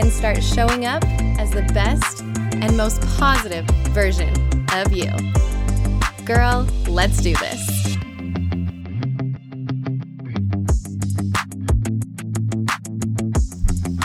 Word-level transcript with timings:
and 0.00 0.10
start 0.10 0.42
showing 0.42 0.86
up 0.86 1.04
as 1.38 1.50
the 1.50 1.60
best 1.74 2.22
and 2.22 2.74
most 2.74 3.02
positive 3.18 3.66
version 3.90 4.32
of 4.72 4.90
you. 4.94 5.10
Girl, 6.24 6.66
let's 6.88 7.20
do 7.20 7.34
this. 7.34 7.66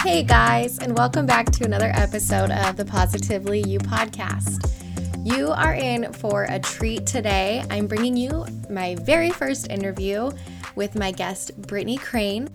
Hey 0.01 0.23
guys, 0.23 0.79
and 0.79 0.97
welcome 0.97 1.25
back 1.25 1.49
to 1.51 1.63
another 1.63 1.91
episode 1.95 2.51
of 2.51 2.75
the 2.75 2.83
Positively 2.83 3.61
You 3.61 3.79
podcast. 3.79 4.69
You 5.23 5.51
are 5.51 5.75
in 5.75 6.11
for 6.11 6.43
a 6.49 6.59
treat 6.59 7.07
today. 7.07 7.63
I'm 7.69 7.87
bringing 7.87 8.17
you 8.17 8.45
my 8.69 8.95
very 8.95 9.29
first 9.29 9.69
interview 9.69 10.29
with 10.75 10.95
my 10.95 11.11
guest, 11.11 11.55
Brittany 11.61 11.97
Crane. 11.97 12.49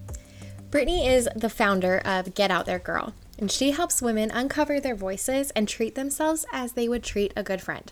Brittany 0.71 1.09
is 1.09 1.27
the 1.35 1.49
founder 1.49 1.99
of 2.05 2.35
Get 2.35 2.51
Out 2.51 2.67
There 2.67 2.79
Girl, 2.79 3.13
and 3.41 3.51
she 3.51 3.71
helps 3.71 4.03
women 4.03 4.31
uncover 4.31 4.79
their 4.79 4.95
voices 4.95 5.51
and 5.53 5.67
treat 5.67 5.95
themselves 5.95 6.45
as 6.53 6.73
they 6.73 6.89
would 6.89 7.03
treat 7.03 7.33
a 7.35 7.43
good 7.43 7.63
friend. 7.63 7.91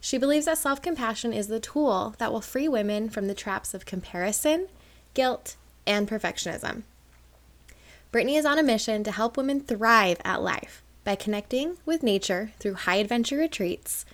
She 0.00 0.16
believes 0.16 0.46
that 0.46 0.58
self 0.58 0.80
compassion 0.80 1.32
is 1.32 1.48
the 1.48 1.60
tool 1.60 2.14
that 2.18 2.32
will 2.32 2.40
free 2.40 2.68
women 2.68 3.10
from 3.10 3.28
the 3.28 3.34
traps 3.34 3.74
of 3.74 3.84
comparison, 3.84 4.68
guilt, 5.12 5.56
and 5.86 6.08
perfectionism. 6.08 6.82
Brittany 8.10 8.36
is 8.36 8.46
on 8.46 8.58
a 8.58 8.62
mission 8.62 9.04
to 9.04 9.12
help 9.12 9.36
women 9.36 9.60
thrive 9.60 10.18
at 10.24 10.42
life 10.42 10.82
by 11.04 11.14
connecting 11.14 11.76
with 11.84 12.02
nature 12.02 12.52
through 12.58 12.74
high 12.74 12.96
adventure 12.96 13.36
retreats, 13.36 14.06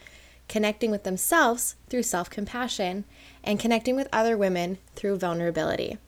connecting 0.49 0.91
with 0.91 1.05
themselves 1.05 1.77
through 1.89 2.03
self 2.03 2.29
compassion, 2.29 3.05
and 3.45 3.61
connecting 3.61 3.95
with 3.95 4.09
other 4.13 4.37
women 4.37 4.79
through 4.97 5.19
vulnerability. 5.19 5.99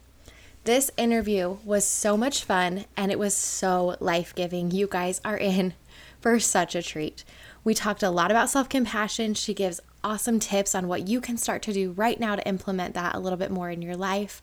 This 0.67 0.91
interview 0.97 1.59
was 1.65 1.87
so 1.87 2.17
much 2.17 2.43
fun 2.43 2.87
and 2.97 3.13
it 3.13 3.21
was 3.21 3.37
so 3.37 3.97
life 4.01 4.35
giving. 4.35 4.73
You 4.73 4.89
guys 4.89 5.21
are 5.25 5.37
in 5.37 5.75
for 6.21 6.41
such 6.41 6.75
a 6.75 6.83
treat. 6.83 7.23
We 7.63 7.73
talked 7.73 8.03
a 8.03 8.11
lot 8.11 8.33
about 8.33 8.51
self 8.51 8.69
compassion. 8.69 9.35
She 9.35 9.55
gives 9.55 9.81
awesome 10.03 10.41
tips 10.41 10.75
on 10.75 10.89
what 10.89 11.07
you 11.07 11.21
can 11.21 11.37
start 11.37 11.63
to 11.63 11.73
do 11.73 11.93
right 11.93 12.19
now 12.19 12.35
to 12.35 12.49
implement 12.49 12.95
that 12.95 13.15
a 13.15 13.21
little 13.21 13.39
bit 13.39 13.53
more 13.53 13.71
in 13.71 13.81
your 13.81 13.95
life. 13.95 14.43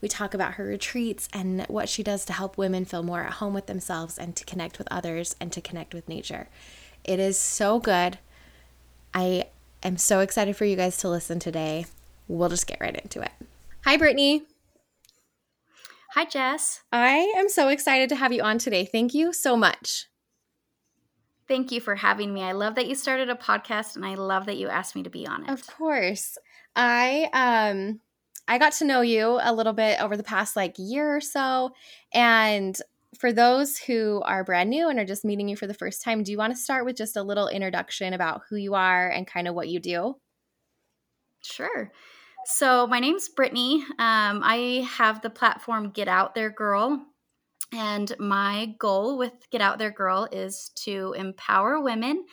We 0.00 0.06
talk 0.06 0.32
about 0.32 0.54
her 0.54 0.64
retreats 0.64 1.28
and 1.32 1.62
what 1.66 1.88
she 1.88 2.04
does 2.04 2.24
to 2.26 2.32
help 2.32 2.56
women 2.56 2.84
feel 2.84 3.02
more 3.02 3.22
at 3.22 3.32
home 3.32 3.52
with 3.52 3.66
themselves 3.66 4.16
and 4.16 4.36
to 4.36 4.44
connect 4.44 4.78
with 4.78 4.86
others 4.92 5.34
and 5.40 5.52
to 5.52 5.60
connect 5.60 5.92
with 5.92 6.08
nature. 6.08 6.46
It 7.02 7.18
is 7.18 7.36
so 7.36 7.80
good. 7.80 8.18
I 9.12 9.46
am 9.82 9.96
so 9.96 10.20
excited 10.20 10.54
for 10.56 10.66
you 10.66 10.76
guys 10.76 10.98
to 10.98 11.08
listen 11.08 11.40
today. 11.40 11.86
We'll 12.28 12.48
just 12.48 12.68
get 12.68 12.80
right 12.80 12.94
into 12.94 13.20
it. 13.22 13.32
Hi, 13.84 13.96
Brittany. 13.96 14.44
Hi, 16.14 16.24
Jess. 16.24 16.80
I 16.92 17.34
am 17.36 17.48
so 17.48 17.66
excited 17.66 18.08
to 18.10 18.14
have 18.14 18.32
you 18.32 18.40
on 18.40 18.58
today. 18.58 18.84
Thank 18.84 19.14
you 19.14 19.32
so 19.32 19.56
much. 19.56 20.06
Thank 21.48 21.72
you 21.72 21.80
for 21.80 21.96
having 21.96 22.32
me. 22.32 22.40
I 22.40 22.52
love 22.52 22.76
that 22.76 22.86
you 22.86 22.94
started 22.94 23.30
a 23.30 23.34
podcast 23.34 23.96
and 23.96 24.06
I 24.06 24.14
love 24.14 24.46
that 24.46 24.56
you 24.56 24.68
asked 24.68 24.94
me 24.94 25.02
to 25.02 25.10
be 25.10 25.26
on 25.26 25.42
it. 25.42 25.50
Of 25.50 25.66
course. 25.66 26.38
I 26.76 27.28
um 27.32 28.00
I 28.46 28.58
got 28.58 28.74
to 28.74 28.84
know 28.84 29.00
you 29.00 29.40
a 29.42 29.52
little 29.52 29.72
bit 29.72 30.00
over 30.00 30.16
the 30.16 30.22
past 30.22 30.54
like 30.54 30.76
year 30.78 31.16
or 31.16 31.20
so 31.20 31.72
and 32.12 32.78
for 33.18 33.32
those 33.32 33.76
who 33.76 34.22
are 34.24 34.44
brand 34.44 34.70
new 34.70 34.88
and 34.88 35.00
are 35.00 35.04
just 35.04 35.24
meeting 35.24 35.48
you 35.48 35.56
for 35.56 35.66
the 35.66 35.74
first 35.74 36.00
time, 36.00 36.22
do 36.22 36.30
you 36.30 36.38
want 36.38 36.52
to 36.52 36.62
start 36.62 36.84
with 36.84 36.94
just 36.94 37.16
a 37.16 37.24
little 37.24 37.48
introduction 37.48 38.12
about 38.12 38.42
who 38.48 38.54
you 38.54 38.74
are 38.74 39.10
and 39.10 39.26
kind 39.26 39.48
of 39.48 39.56
what 39.56 39.68
you 39.68 39.80
do? 39.80 40.14
Sure. 41.42 41.90
So, 42.46 42.86
my 42.86 43.00
name's 43.00 43.28
Brittany. 43.28 43.82
Um, 43.98 44.42
I 44.44 44.86
have 44.98 45.22
the 45.22 45.30
platform 45.30 45.90
Get 45.90 46.08
Out 46.08 46.34
There 46.34 46.50
Girl. 46.50 47.04
And 47.72 48.14
my 48.18 48.74
goal 48.78 49.18
with 49.18 49.32
Get 49.50 49.60
Out 49.60 49.78
There 49.78 49.90
Girl 49.90 50.28
is 50.30 50.70
to 50.84 51.14
empower 51.16 51.80
women 51.80 52.26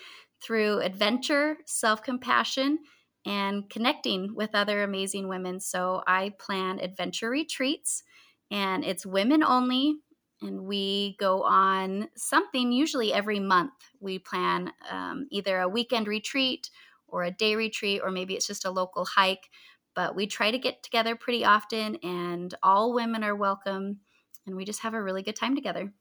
through 0.44 0.80
adventure, 0.80 1.58
self 1.66 2.04
compassion, 2.04 2.80
and 3.26 3.70
connecting 3.70 4.36
with 4.36 4.52
other 4.54 4.84
amazing 4.84 5.28
women. 5.28 5.60
So, 5.60 6.04
I 6.08 6.34
plan 6.40 6.80
adventure 6.80 7.30
retreats, 7.30 8.04
and 8.50 8.84
it's 8.84 9.06
women 9.06 9.44
only. 9.44 9.96
And 10.42 10.64
we 10.64 11.16
go 11.20 11.44
on 11.44 12.10
something 12.18 12.72
usually 12.72 13.14
every 13.14 13.40
month. 13.40 13.74
We 14.00 14.20
plan 14.20 14.74
um, 14.90 15.28
either 15.32 15.60
a 15.60 15.70
weekend 15.70 16.08
retreat 16.08 16.70
or 17.08 17.24
a 17.24 17.32
day 17.32 17.56
retreat, 17.56 18.02
or 18.04 18.10
maybe 18.10 18.36
it's 18.36 18.48
just 18.48 18.66
a 18.66 18.72
local 18.72 19.06
hike 19.06 19.50
but 19.96 20.16
we 20.16 20.28
try 20.28 20.52
to 20.52 20.58
get 20.58 20.84
together 20.84 21.16
pretty 21.16 21.44
often 21.46 21.98
and 22.04 22.54
all 22.64 22.94
women 22.94 23.24
are 23.24 23.36
welcome 23.36 24.00
and 24.46 24.56
we 24.56 24.66
just 24.66 24.82
have 24.82 24.94
a 24.94 25.02
really 25.02 25.22
good 25.22 25.36
time 25.36 25.56
together. 25.56 25.94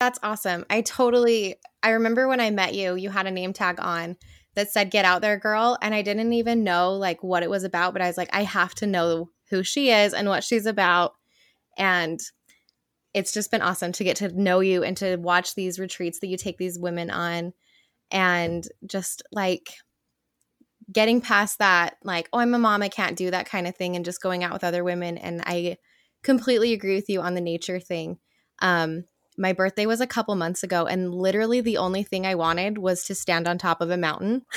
That's 0.00 0.18
awesome. 0.22 0.64
I 0.70 0.80
totally 0.80 1.56
I 1.82 1.90
remember 1.90 2.28
when 2.28 2.40
I 2.40 2.50
met 2.50 2.74
you, 2.74 2.96
you 2.96 3.10
had 3.10 3.26
a 3.26 3.30
name 3.30 3.52
tag 3.52 3.76
on 3.78 4.16
that 4.54 4.70
said 4.70 4.90
get 4.90 5.04
out 5.04 5.20
there 5.20 5.38
girl 5.38 5.78
and 5.80 5.94
I 5.94 6.02
didn't 6.02 6.32
even 6.32 6.64
know 6.64 6.94
like 6.94 7.22
what 7.22 7.42
it 7.42 7.50
was 7.50 7.64
about, 7.64 7.92
but 7.92 8.02
I 8.02 8.06
was 8.06 8.16
like 8.16 8.30
I 8.32 8.42
have 8.42 8.74
to 8.76 8.86
know 8.86 9.30
who 9.50 9.62
she 9.62 9.90
is 9.90 10.14
and 10.14 10.28
what 10.28 10.44
she's 10.44 10.66
about 10.66 11.14
and 11.76 12.20
it's 13.14 13.32
just 13.32 13.50
been 13.50 13.62
awesome 13.62 13.92
to 13.92 14.04
get 14.04 14.16
to 14.16 14.28
know 14.40 14.60
you 14.60 14.82
and 14.82 14.96
to 14.96 15.16
watch 15.16 15.54
these 15.54 15.78
retreats 15.78 16.18
that 16.18 16.26
you 16.26 16.36
take 16.36 16.58
these 16.58 16.78
women 16.78 17.10
on 17.10 17.52
and 18.10 18.66
just 18.86 19.22
like 19.32 19.74
getting 20.94 21.20
past 21.20 21.58
that 21.58 21.96
like 22.02 22.28
oh 22.32 22.38
i'm 22.38 22.54
a 22.54 22.58
mom 22.58 22.80
i 22.80 22.88
can't 22.88 23.16
do 23.16 23.30
that 23.30 23.46
kind 23.46 23.66
of 23.66 23.76
thing 23.76 23.94
and 23.96 24.04
just 24.04 24.22
going 24.22 24.42
out 24.42 24.52
with 24.52 24.64
other 24.64 24.82
women 24.82 25.18
and 25.18 25.42
i 25.44 25.76
completely 26.24 26.72
agree 26.72 26.96
with 26.96 27.08
you 27.08 27.20
on 27.20 27.34
the 27.34 27.40
nature 27.40 27.78
thing. 27.78 28.18
Um 28.58 29.04
my 29.36 29.52
birthday 29.52 29.84
was 29.84 30.00
a 30.00 30.06
couple 30.06 30.36
months 30.36 30.62
ago 30.62 30.86
and 30.86 31.12
literally 31.12 31.60
the 31.60 31.76
only 31.76 32.04
thing 32.04 32.24
i 32.24 32.36
wanted 32.36 32.78
was 32.78 33.02
to 33.04 33.16
stand 33.16 33.48
on 33.48 33.58
top 33.58 33.80
of 33.80 33.90
a 33.90 33.96
mountain. 33.96 34.42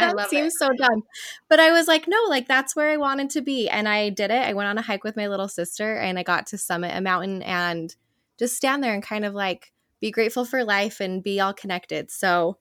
That 0.00 0.30
seems 0.30 0.54
it. 0.54 0.58
so 0.58 0.68
dumb. 0.76 1.02
But 1.48 1.60
i 1.60 1.70
was 1.70 1.86
like 1.86 2.06
no 2.08 2.18
like 2.28 2.48
that's 2.48 2.74
where 2.74 2.90
i 2.90 2.96
wanted 2.96 3.30
to 3.30 3.40
be 3.40 3.68
and 3.68 3.88
i 3.88 4.08
did 4.08 4.30
it. 4.30 4.46
I 4.46 4.52
went 4.52 4.68
on 4.68 4.78
a 4.78 4.82
hike 4.82 5.04
with 5.04 5.16
my 5.16 5.28
little 5.28 5.48
sister 5.48 5.96
and 5.96 6.18
i 6.18 6.22
got 6.22 6.46
to 6.48 6.58
summit 6.58 6.96
a 6.96 7.00
mountain 7.00 7.42
and 7.42 7.94
just 8.38 8.56
stand 8.56 8.82
there 8.82 8.94
and 8.94 9.02
kind 9.02 9.24
of 9.24 9.34
like 9.34 9.72
be 10.00 10.10
grateful 10.10 10.44
for 10.44 10.64
life 10.64 11.00
and 11.00 11.22
be 11.22 11.38
all 11.40 11.52
connected. 11.52 12.10
So 12.10 12.58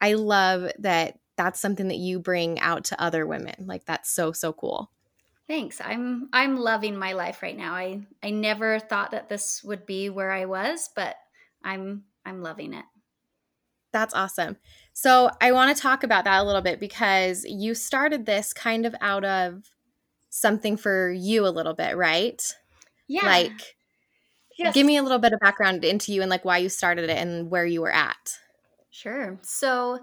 i 0.00 0.14
love 0.14 0.70
that 0.78 1.18
that's 1.36 1.60
something 1.60 1.88
that 1.88 1.96
you 1.96 2.18
bring 2.18 2.60
out 2.60 2.84
to 2.84 3.00
other 3.02 3.26
women. 3.26 3.66
Like 3.66 3.84
that's 3.84 4.10
so 4.10 4.32
so 4.32 4.52
cool. 4.52 4.90
Thanks. 5.46 5.80
I'm 5.84 6.28
I'm 6.32 6.56
loving 6.56 6.96
my 6.96 7.12
life 7.12 7.42
right 7.42 7.56
now. 7.56 7.74
I 7.74 8.00
I 8.22 8.30
never 8.30 8.78
thought 8.78 9.10
that 9.10 9.28
this 9.28 9.62
would 9.64 9.84
be 9.86 10.10
where 10.10 10.30
I 10.30 10.46
was, 10.46 10.88
but 10.94 11.16
I'm 11.62 12.04
I'm 12.24 12.42
loving 12.42 12.74
it. 12.74 12.84
That's 13.92 14.12
awesome. 14.12 14.56
So, 14.92 15.30
I 15.40 15.52
want 15.52 15.74
to 15.74 15.80
talk 15.80 16.02
about 16.02 16.24
that 16.24 16.40
a 16.40 16.44
little 16.44 16.62
bit 16.62 16.80
because 16.80 17.44
you 17.44 17.74
started 17.76 18.26
this 18.26 18.52
kind 18.52 18.86
of 18.86 18.94
out 19.00 19.24
of 19.24 19.70
something 20.30 20.76
for 20.76 21.12
you 21.12 21.46
a 21.46 21.48
little 21.48 21.74
bit, 21.74 21.96
right? 21.96 22.42
Yeah. 23.06 23.24
Like 23.24 23.76
yes. 24.58 24.74
give 24.74 24.84
me 24.84 24.96
a 24.96 25.02
little 25.02 25.20
bit 25.20 25.32
of 25.32 25.38
background 25.38 25.84
into 25.84 26.12
you 26.12 26.22
and 26.22 26.30
like 26.30 26.44
why 26.44 26.58
you 26.58 26.68
started 26.68 27.08
it 27.08 27.18
and 27.18 27.50
where 27.50 27.64
you 27.64 27.82
were 27.82 27.92
at. 27.92 28.38
Sure. 28.90 29.38
So, 29.42 30.00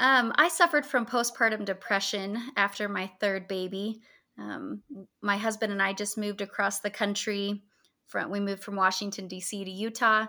um, 0.00 0.32
I 0.36 0.48
suffered 0.48 0.86
from 0.86 1.04
postpartum 1.04 1.66
depression 1.66 2.42
after 2.56 2.88
my 2.88 3.10
third 3.20 3.46
baby. 3.46 4.00
Um, 4.38 4.82
my 5.22 5.36
husband 5.36 5.72
and 5.72 5.82
I 5.82 5.92
just 5.92 6.16
moved 6.16 6.40
across 6.40 6.80
the 6.80 6.90
country. 6.90 7.62
From 8.06 8.30
we 8.30 8.40
moved 8.40 8.64
from 8.64 8.76
Washington 8.76 9.28
D.C. 9.28 9.62
to 9.62 9.70
Utah, 9.70 10.26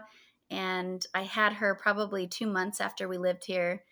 and 0.50 1.03
I 1.15 1.23
had 1.23 1.53
her 1.53 1.73
probably 1.73 2.27
two 2.27 2.47
months 2.47 2.81
after 2.81 3.07
we 3.07 3.18
lived 3.18 3.45
here. 3.45 3.83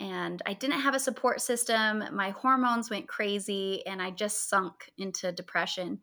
And 0.00 0.40
I 0.46 0.52
didn't 0.52 0.80
have 0.80 0.94
a 0.94 1.00
support 1.00 1.40
system. 1.40 2.04
My 2.12 2.30
hormones 2.30 2.88
went 2.88 3.08
crazy, 3.08 3.84
and 3.86 4.00
I 4.00 4.12
just 4.12 4.48
sunk 4.48 4.88
into 4.96 5.32
depression. 5.32 5.98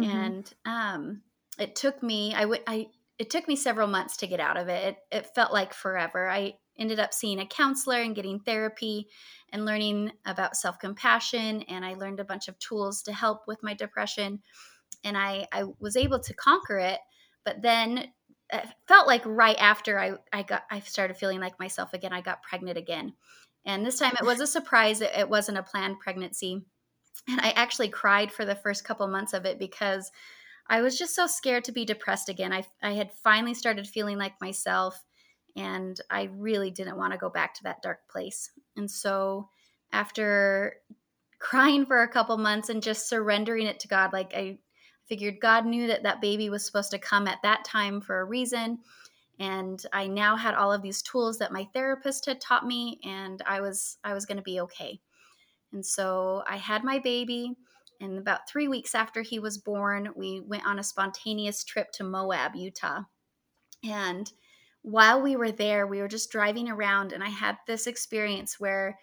Mm-hmm. 0.00 0.10
And 0.10 0.54
um, 0.64 1.22
it 1.58 1.76
took 1.76 2.02
me. 2.02 2.32
I 2.34 2.46
would. 2.46 2.62
I 2.66 2.86
it 3.18 3.28
took 3.28 3.46
me 3.46 3.56
several 3.56 3.88
months 3.88 4.16
to 4.16 4.26
get 4.26 4.40
out 4.40 4.56
of 4.56 4.68
it. 4.68 4.96
It, 5.12 5.16
it 5.16 5.34
felt 5.34 5.52
like 5.52 5.74
forever. 5.74 6.28
I 6.30 6.54
ended 6.78 6.98
up 6.98 7.12
seeing 7.12 7.40
a 7.40 7.46
counselor 7.46 8.00
and 8.00 8.14
getting 8.14 8.40
therapy 8.40 9.08
and 9.50 9.64
learning 9.64 10.12
about 10.24 10.56
self 10.56 10.78
compassion. 10.78 11.62
And 11.62 11.84
I 11.84 11.94
learned 11.94 12.20
a 12.20 12.24
bunch 12.24 12.48
of 12.48 12.58
tools 12.58 13.02
to 13.04 13.12
help 13.12 13.42
with 13.46 13.62
my 13.62 13.74
depression. 13.74 14.40
And 15.04 15.16
I, 15.16 15.46
I 15.52 15.64
was 15.78 15.96
able 15.96 16.20
to 16.20 16.34
conquer 16.34 16.78
it. 16.78 17.00
But 17.44 17.62
then 17.62 18.08
it 18.52 18.68
felt 18.86 19.06
like 19.06 19.22
right 19.24 19.56
after 19.58 19.98
I, 19.98 20.12
I 20.32 20.42
got 20.42 20.64
I 20.70 20.80
started 20.80 21.16
feeling 21.16 21.40
like 21.40 21.58
myself 21.58 21.92
again, 21.92 22.12
I 22.12 22.20
got 22.20 22.42
pregnant 22.42 22.78
again. 22.78 23.14
And 23.64 23.86
this 23.86 23.98
time 23.98 24.14
it 24.20 24.26
was 24.26 24.40
a 24.40 24.46
surprise. 24.46 25.00
It, 25.00 25.12
it 25.16 25.28
wasn't 25.28 25.58
a 25.58 25.62
planned 25.62 26.00
pregnancy. 26.00 26.62
And 27.28 27.40
I 27.40 27.50
actually 27.50 27.88
cried 27.88 28.32
for 28.32 28.44
the 28.44 28.56
first 28.56 28.84
couple 28.84 29.06
months 29.06 29.32
of 29.32 29.44
it 29.44 29.58
because 29.58 30.10
I 30.68 30.80
was 30.80 30.98
just 30.98 31.14
so 31.14 31.26
scared 31.26 31.64
to 31.64 31.72
be 31.72 31.84
depressed 31.84 32.28
again. 32.28 32.52
I, 32.52 32.64
I 32.82 32.92
had 32.92 33.12
finally 33.12 33.54
started 33.54 33.86
feeling 33.86 34.18
like 34.18 34.40
myself, 34.40 35.04
and 35.56 36.00
I 36.10 36.30
really 36.36 36.70
didn't 36.70 36.96
want 36.96 37.12
to 37.12 37.18
go 37.18 37.28
back 37.28 37.54
to 37.54 37.62
that 37.64 37.82
dark 37.82 38.00
place. 38.10 38.50
And 38.76 38.90
so, 38.90 39.48
after 39.92 40.76
crying 41.38 41.84
for 41.86 42.02
a 42.02 42.08
couple 42.08 42.36
months 42.38 42.68
and 42.68 42.82
just 42.82 43.08
surrendering 43.08 43.66
it 43.66 43.80
to 43.80 43.88
God, 43.88 44.12
like 44.12 44.32
I 44.34 44.58
figured 45.06 45.40
God 45.40 45.66
knew 45.66 45.88
that 45.88 46.04
that 46.04 46.20
baby 46.20 46.48
was 46.48 46.64
supposed 46.64 46.90
to 46.92 46.98
come 46.98 47.26
at 47.26 47.42
that 47.42 47.64
time 47.64 48.00
for 48.00 48.20
a 48.20 48.24
reason. 48.24 48.78
And 49.40 49.84
I 49.92 50.06
now 50.06 50.36
had 50.36 50.54
all 50.54 50.72
of 50.72 50.82
these 50.82 51.02
tools 51.02 51.38
that 51.38 51.52
my 51.52 51.66
therapist 51.74 52.26
had 52.26 52.40
taught 52.40 52.66
me, 52.66 53.00
and 53.04 53.42
I 53.46 53.60
was 53.60 53.98
I 54.04 54.14
was 54.14 54.26
going 54.26 54.36
to 54.36 54.42
be 54.42 54.60
okay. 54.60 55.00
And 55.72 55.84
so 55.84 56.42
I 56.48 56.56
had 56.56 56.84
my 56.84 56.98
baby 56.98 57.56
and 58.02 58.18
about 58.18 58.48
three 58.48 58.66
weeks 58.66 58.94
after 58.94 59.22
he 59.22 59.38
was 59.38 59.58
born, 59.58 60.08
we 60.16 60.40
went 60.40 60.66
on 60.66 60.80
a 60.80 60.82
spontaneous 60.82 61.62
trip 61.62 61.92
to 61.92 62.04
Moab, 62.04 62.56
Utah. 62.56 63.02
And 63.84 64.30
while 64.82 65.22
we 65.22 65.36
were 65.36 65.52
there, 65.52 65.86
we 65.86 66.00
were 66.00 66.08
just 66.08 66.30
driving 66.30 66.68
around, 66.68 67.12
and 67.12 67.22
I 67.22 67.28
had 67.28 67.56
this 67.66 67.86
experience 67.86 68.60
where 68.60 68.98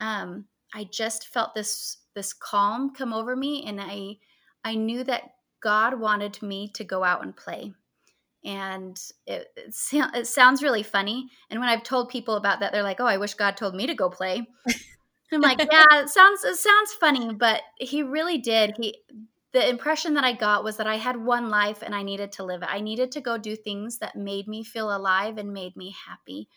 um, 0.00 0.46
I 0.74 0.84
just 0.84 1.28
felt 1.28 1.54
this 1.54 1.98
this 2.14 2.32
calm 2.32 2.92
come 2.92 3.12
over 3.12 3.36
me, 3.36 3.64
and 3.66 3.80
I 3.80 4.18
I 4.64 4.74
knew 4.74 5.04
that 5.04 5.34
God 5.60 5.98
wanted 5.98 6.42
me 6.42 6.68
to 6.74 6.84
go 6.84 7.04
out 7.04 7.22
and 7.22 7.36
play. 7.36 7.72
And 8.42 8.98
it, 9.26 9.48
it, 9.56 9.74
it 10.14 10.26
sounds 10.26 10.62
really 10.62 10.82
funny. 10.82 11.28
And 11.50 11.60
when 11.60 11.68
I've 11.68 11.82
told 11.82 12.08
people 12.08 12.36
about 12.36 12.60
that, 12.60 12.72
they're 12.72 12.82
like, 12.82 13.00
"Oh, 13.00 13.06
I 13.06 13.18
wish 13.18 13.34
God 13.34 13.56
told 13.56 13.74
me 13.74 13.86
to 13.86 13.94
go 13.94 14.10
play." 14.10 14.46
I'm 15.32 15.40
like, 15.40 15.58
yeah, 15.58 16.00
it 16.00 16.08
sounds 16.08 16.44
it 16.44 16.56
sounds 16.56 16.92
funny, 16.94 17.34
but 17.34 17.62
he 17.76 18.02
really 18.02 18.38
did. 18.38 18.74
He 18.76 18.96
the 19.52 19.68
impression 19.68 20.14
that 20.14 20.24
I 20.24 20.32
got 20.32 20.64
was 20.64 20.76
that 20.76 20.86
I 20.86 20.96
had 20.96 21.16
one 21.16 21.48
life 21.48 21.82
and 21.82 21.94
I 21.94 22.02
needed 22.02 22.32
to 22.32 22.44
live 22.44 22.62
it. 22.62 22.68
I 22.70 22.80
needed 22.80 23.12
to 23.12 23.20
go 23.20 23.36
do 23.36 23.56
things 23.56 23.98
that 23.98 24.16
made 24.16 24.46
me 24.46 24.62
feel 24.62 24.94
alive 24.94 25.38
and 25.38 25.52
made 25.52 25.76
me 25.76 25.94
happy. 26.06 26.48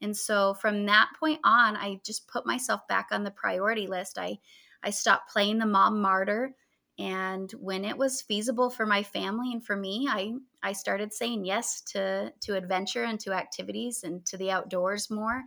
And 0.00 0.16
so 0.16 0.54
from 0.54 0.86
that 0.86 1.10
point 1.18 1.40
on, 1.44 1.76
I 1.76 2.00
just 2.04 2.26
put 2.26 2.44
myself 2.44 2.80
back 2.88 3.08
on 3.12 3.22
the 3.22 3.30
priority 3.30 3.86
list. 3.86 4.18
I 4.18 4.38
I 4.82 4.90
stopped 4.90 5.30
playing 5.30 5.58
the 5.58 5.66
mom 5.66 6.00
martyr 6.00 6.56
and 6.98 7.50
when 7.52 7.84
it 7.84 7.96
was 7.96 8.20
feasible 8.20 8.68
for 8.68 8.84
my 8.84 9.04
family 9.04 9.52
and 9.52 9.64
for 9.64 9.76
me, 9.76 10.08
I 10.10 10.34
I 10.62 10.72
started 10.72 11.12
saying 11.12 11.44
yes 11.44 11.80
to 11.92 12.32
to 12.40 12.56
adventure 12.56 13.04
and 13.04 13.20
to 13.20 13.32
activities 13.32 14.02
and 14.02 14.26
to 14.26 14.36
the 14.36 14.50
outdoors 14.50 15.10
more 15.10 15.44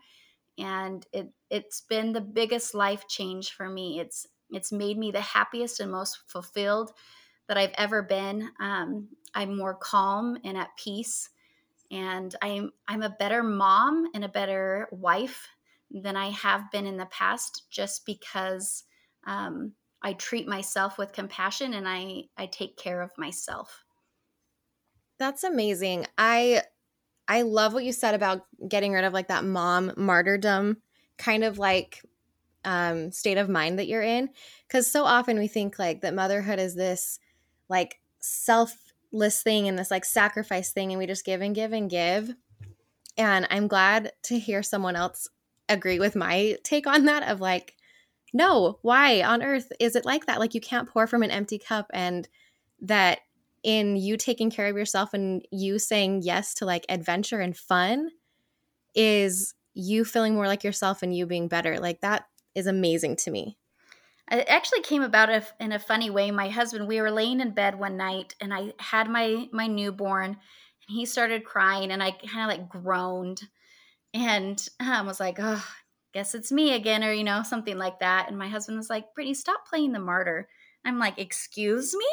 and 0.57 1.05
it 1.11 1.29
it's 1.49 1.81
been 1.81 2.13
the 2.13 2.21
biggest 2.21 2.73
life 2.73 3.07
change 3.07 3.51
for 3.51 3.69
me 3.69 3.99
it's 3.99 4.25
it's 4.51 4.71
made 4.71 4.97
me 4.97 5.11
the 5.11 5.21
happiest 5.21 5.79
and 5.79 5.91
most 5.91 6.19
fulfilled 6.27 6.91
that 7.47 7.57
i've 7.57 7.73
ever 7.75 8.01
been. 8.01 8.49
Um, 8.59 9.09
i'm 9.33 9.57
more 9.57 9.75
calm 9.75 10.37
and 10.43 10.57
at 10.57 10.75
peace 10.77 11.29
and 11.91 12.35
i'm 12.41 12.71
i'm 12.87 13.03
a 13.03 13.09
better 13.09 13.43
mom 13.43 14.09
and 14.13 14.23
a 14.23 14.29
better 14.29 14.87
wife 14.91 15.47
than 15.91 16.15
i 16.17 16.29
have 16.29 16.71
been 16.71 16.85
in 16.87 16.97
the 16.97 17.05
past 17.07 17.63
just 17.69 18.05
because 18.05 18.83
um, 19.25 19.73
i 20.01 20.13
treat 20.13 20.47
myself 20.47 20.97
with 20.97 21.13
compassion 21.13 21.73
and 21.73 21.87
i 21.87 22.23
i 22.37 22.45
take 22.45 22.77
care 22.77 23.01
of 23.01 23.11
myself. 23.17 23.85
That's 25.17 25.43
amazing. 25.43 26.07
I 26.17 26.63
I 27.27 27.43
love 27.43 27.73
what 27.73 27.85
you 27.85 27.93
said 27.93 28.15
about 28.15 28.45
getting 28.67 28.93
rid 28.93 29.03
of 29.03 29.13
like 29.13 29.29
that 29.29 29.45
mom 29.45 29.93
martyrdom 29.97 30.81
kind 31.17 31.43
of 31.43 31.57
like 31.57 32.03
um, 32.65 33.11
state 33.11 33.37
of 33.37 33.49
mind 33.49 33.79
that 33.79 33.87
you're 33.87 34.01
in. 34.01 34.29
Because 34.67 34.91
so 34.91 35.05
often 35.05 35.37
we 35.37 35.47
think 35.47 35.79
like 35.79 36.01
that 36.01 36.13
motherhood 36.13 36.59
is 36.59 36.75
this 36.75 37.19
like 37.69 37.99
selfless 38.19 39.41
thing 39.41 39.67
and 39.67 39.77
this 39.77 39.91
like 39.91 40.05
sacrifice 40.05 40.71
thing, 40.71 40.91
and 40.91 40.99
we 40.99 41.07
just 41.07 41.25
give 41.25 41.41
and 41.41 41.55
give 41.55 41.71
and 41.71 41.89
give. 41.89 42.33
And 43.17 43.47
I'm 43.49 43.67
glad 43.67 44.11
to 44.23 44.37
hear 44.37 44.61
someone 44.61 44.95
else 44.95 45.27
agree 45.69 45.99
with 45.99 46.15
my 46.15 46.57
take 46.63 46.85
on 46.85 47.05
that 47.05 47.23
of 47.23 47.39
like, 47.39 47.75
no, 48.33 48.79
why 48.81 49.23
on 49.23 49.41
earth 49.41 49.71
is 49.79 49.95
it 49.95 50.05
like 50.05 50.25
that? 50.25 50.39
Like, 50.39 50.53
you 50.53 50.61
can't 50.61 50.89
pour 50.89 51.07
from 51.07 51.23
an 51.23 51.31
empty 51.31 51.57
cup, 51.57 51.87
and 51.93 52.27
that 52.81 53.19
in 53.63 53.95
you 53.95 54.15
taking 54.15 54.51
care 54.51 54.67
of 54.67 54.77
yourself 54.77 55.13
and 55.13 55.43
you 55.51 55.79
saying 55.79 56.21
yes 56.23 56.53
to 56.53 56.65
like 56.65 56.85
adventure 56.87 57.39
and 57.39 57.57
fun 57.57 58.09
is 58.93 59.55
you 59.73 60.05
feeling 60.05 60.35
more 60.35 60.45
like 60.45 60.63
yourself 60.63 61.01
and 61.01 61.15
you 61.15 61.25
being 61.25 61.47
better. 61.47 61.79
Like 61.79 62.01
that 62.01 62.25
is 62.55 62.67
amazing 62.67 63.17
to 63.17 63.31
me. 63.31 63.57
It 64.31 64.47
actually 64.49 64.81
came 64.81 65.03
about 65.03 65.29
in 65.59 65.71
a 65.71 65.79
funny 65.79 66.09
way. 66.09 66.31
My 66.31 66.49
husband, 66.49 66.87
we 66.87 66.99
were 66.99 67.11
laying 67.11 67.41
in 67.41 67.51
bed 67.51 67.77
one 67.77 67.97
night 67.97 68.33
and 68.41 68.53
I 68.53 68.73
had 68.79 69.09
my 69.09 69.47
my 69.51 69.67
newborn 69.67 70.31
and 70.31 70.97
he 70.97 71.05
started 71.05 71.45
crying 71.45 71.91
and 71.91 72.01
I 72.01 72.11
kind 72.11 72.51
of 72.51 72.57
like 72.57 72.69
groaned 72.69 73.41
and 74.13 74.65
I 74.79 74.99
um, 74.99 75.05
was 75.05 75.19
like, 75.19 75.37
"Oh, 75.39 75.63
guess 76.13 76.33
it's 76.33 76.51
me 76.51 76.73
again," 76.73 77.03
or 77.03 77.11
you 77.11 77.23
know, 77.23 77.43
something 77.43 77.77
like 77.77 77.99
that. 77.99 78.29
And 78.29 78.37
my 78.37 78.47
husband 78.47 78.77
was 78.77 78.89
like, 78.89 79.13
"Brittany, 79.13 79.33
stop 79.35 79.67
playing 79.67 79.91
the 79.91 79.99
martyr." 79.99 80.47
I'm 80.83 80.97
like, 80.97 81.19
"Excuse 81.19 81.93
me? 81.93 82.05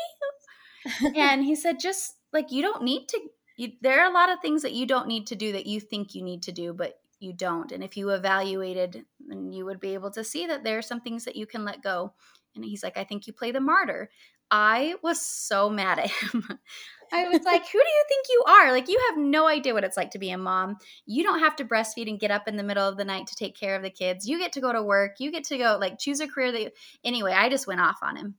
and 1.16 1.44
he 1.44 1.54
said, 1.54 1.80
just 1.80 2.16
like 2.32 2.50
you 2.50 2.62
don't 2.62 2.82
need 2.82 3.08
to. 3.08 3.20
You, 3.56 3.72
there 3.82 4.00
are 4.02 4.10
a 4.10 4.14
lot 4.14 4.30
of 4.30 4.40
things 4.40 4.62
that 4.62 4.72
you 4.72 4.86
don't 4.86 5.06
need 5.06 5.26
to 5.28 5.36
do 5.36 5.52
that 5.52 5.66
you 5.66 5.78
think 5.78 6.14
you 6.14 6.22
need 6.22 6.42
to 6.44 6.52
do, 6.52 6.72
but 6.72 6.98
you 7.22 7.32
don't. 7.32 7.72
And 7.72 7.82
if 7.82 7.96
you 7.96 8.10
evaluated, 8.10 9.04
then 9.26 9.52
you 9.52 9.64
would 9.64 9.80
be 9.80 9.94
able 9.94 10.10
to 10.12 10.24
see 10.24 10.46
that 10.46 10.64
there 10.64 10.78
are 10.78 10.82
some 10.82 11.00
things 11.00 11.24
that 11.24 11.36
you 11.36 11.46
can 11.46 11.64
let 11.64 11.82
go. 11.82 12.12
And 12.54 12.64
he's 12.64 12.82
like, 12.82 12.96
I 12.96 13.04
think 13.04 13.26
you 13.26 13.32
play 13.32 13.50
the 13.50 13.60
martyr. 13.60 14.10
I 14.50 14.96
was 15.02 15.20
so 15.20 15.70
mad 15.70 15.98
at 15.98 16.10
him. 16.10 16.46
I 17.14 17.28
was 17.28 17.42
like, 17.44 17.62
who 17.66 17.78
do 17.78 17.78
you 17.78 18.04
think 18.08 18.26
you 18.30 18.44
are? 18.46 18.72
Like, 18.72 18.88
you 18.88 18.98
have 19.08 19.18
no 19.18 19.46
idea 19.46 19.74
what 19.74 19.84
it's 19.84 19.96
like 19.98 20.10
to 20.12 20.18
be 20.18 20.30
a 20.30 20.38
mom. 20.38 20.76
You 21.04 21.22
don't 21.22 21.40
have 21.40 21.56
to 21.56 21.64
breastfeed 21.64 22.08
and 22.08 22.20
get 22.20 22.30
up 22.30 22.48
in 22.48 22.56
the 22.56 22.62
middle 22.62 22.88
of 22.88 22.96
the 22.96 23.04
night 23.04 23.26
to 23.26 23.34
take 23.34 23.54
care 23.54 23.76
of 23.76 23.82
the 23.82 23.90
kids. 23.90 24.26
You 24.26 24.38
get 24.38 24.52
to 24.52 24.60
go 24.60 24.72
to 24.72 24.82
work. 24.82 25.16
You 25.18 25.30
get 25.30 25.44
to 25.44 25.58
go, 25.58 25.76
like, 25.78 25.98
choose 25.98 26.20
a 26.20 26.28
career 26.28 26.52
that. 26.52 26.72
Anyway, 27.04 27.32
I 27.32 27.50
just 27.50 27.66
went 27.66 27.80
off 27.80 27.98
on 28.02 28.16
him. 28.16 28.34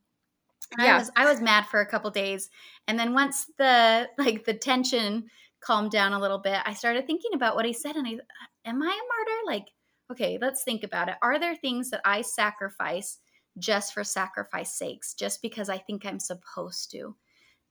Yeah. 0.78 0.96
I 0.96 0.98
was 0.98 1.12
I 1.16 1.26
was 1.26 1.42
mad 1.42 1.68
for 1.68 1.82
a 1.82 1.86
couple 1.86 2.10
days. 2.12 2.50
And 2.88 2.98
then 2.98 3.14
once 3.14 3.46
the 3.58 4.10
like 4.18 4.46
the 4.46 4.54
tension 4.54 5.26
calmed 5.60 5.92
down 5.92 6.14
a 6.14 6.20
little 6.20 6.40
bit, 6.40 6.60
I 6.66 6.74
started 6.74 7.06
thinking 7.06 7.32
about 7.34 7.56
what 7.56 7.66
he 7.66 7.74
said 7.74 7.96
and 7.96 8.08
I 8.08 8.18
am 8.66 8.82
I 8.82 8.86
a 8.86 8.90
martyr? 8.90 9.42
Like, 9.46 9.68
okay, 10.12 10.38
let's 10.42 10.64
think 10.64 10.84
about 10.84 11.10
it. 11.10 11.16
Are 11.22 11.40
there 11.40 11.56
things 11.56 11.90
that 11.90 12.02
I 12.06 12.22
sacrifice 12.22 13.20
just 13.58 13.94
for 13.94 14.04
sacrifice 14.04 14.74
sakes, 14.74 15.14
just 15.14 15.42
because 15.42 15.70
I 15.70 15.78
think 15.78 16.06
I'm 16.06 16.20
supposed 16.20 16.92
to? 16.92 17.16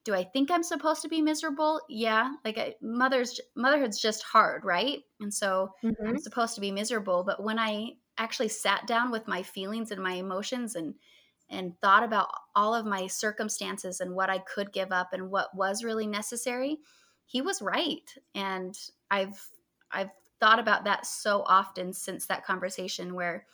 Do 0.04 0.14
I 0.14 0.24
think 0.24 0.50
I'm 0.50 0.64
supposed 0.64 1.02
to 1.02 1.08
be 1.08 1.22
miserable? 1.22 1.80
Yeah, 1.88 2.32
like 2.44 2.58
I, 2.58 2.74
mother's 2.82 3.40
motherhood's 3.54 4.00
just 4.00 4.22
hard, 4.22 4.64
right? 4.64 5.00
And 5.20 5.32
so 5.32 5.70
mm-hmm. 5.84 6.06
I'm 6.06 6.18
supposed 6.18 6.54
to 6.56 6.60
be 6.60 6.72
miserable, 6.72 7.22
but 7.24 7.42
when 7.42 7.58
I 7.58 7.92
actually 8.18 8.48
sat 8.48 8.86
down 8.86 9.10
with 9.10 9.28
my 9.28 9.42
feelings 9.42 9.90
and 9.90 10.02
my 10.02 10.14
emotions 10.14 10.74
and 10.74 10.94
and 11.48 11.78
thought 11.80 12.02
about 12.02 12.28
all 12.56 12.74
of 12.74 12.86
my 12.86 13.06
circumstances 13.06 14.00
and 14.00 14.14
what 14.14 14.30
I 14.30 14.38
could 14.38 14.72
give 14.72 14.90
up 14.90 15.12
and 15.12 15.30
what 15.30 15.54
was 15.54 15.84
really 15.84 16.06
necessary, 16.06 16.78
he 17.26 17.42
was 17.42 17.62
right. 17.62 18.10
And 18.34 18.76
I've 19.10 19.40
I've 19.90 20.10
thought 20.42 20.58
about 20.58 20.82
that 20.82 21.06
so 21.06 21.44
often 21.46 21.92
since 21.92 22.26
that 22.26 22.44
conversation 22.44 23.14
where 23.14 23.46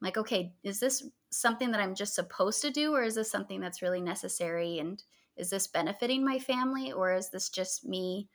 I'm 0.00 0.04
like, 0.06 0.18
okay, 0.18 0.52
is 0.62 0.78
this 0.78 1.08
something 1.30 1.70
that 1.70 1.80
I'm 1.80 1.94
just 1.94 2.14
supposed 2.14 2.60
to 2.60 2.70
do 2.70 2.94
or 2.94 3.02
is 3.02 3.14
this 3.14 3.30
something 3.30 3.58
that's 3.58 3.80
really 3.80 4.02
necessary 4.02 4.78
and 4.78 5.02
is 5.38 5.48
this 5.48 5.66
benefiting 5.66 6.22
my 6.22 6.38
family 6.38 6.92
or 6.92 7.14
is 7.14 7.30
this 7.30 7.48
just 7.48 7.86
me 7.86 8.28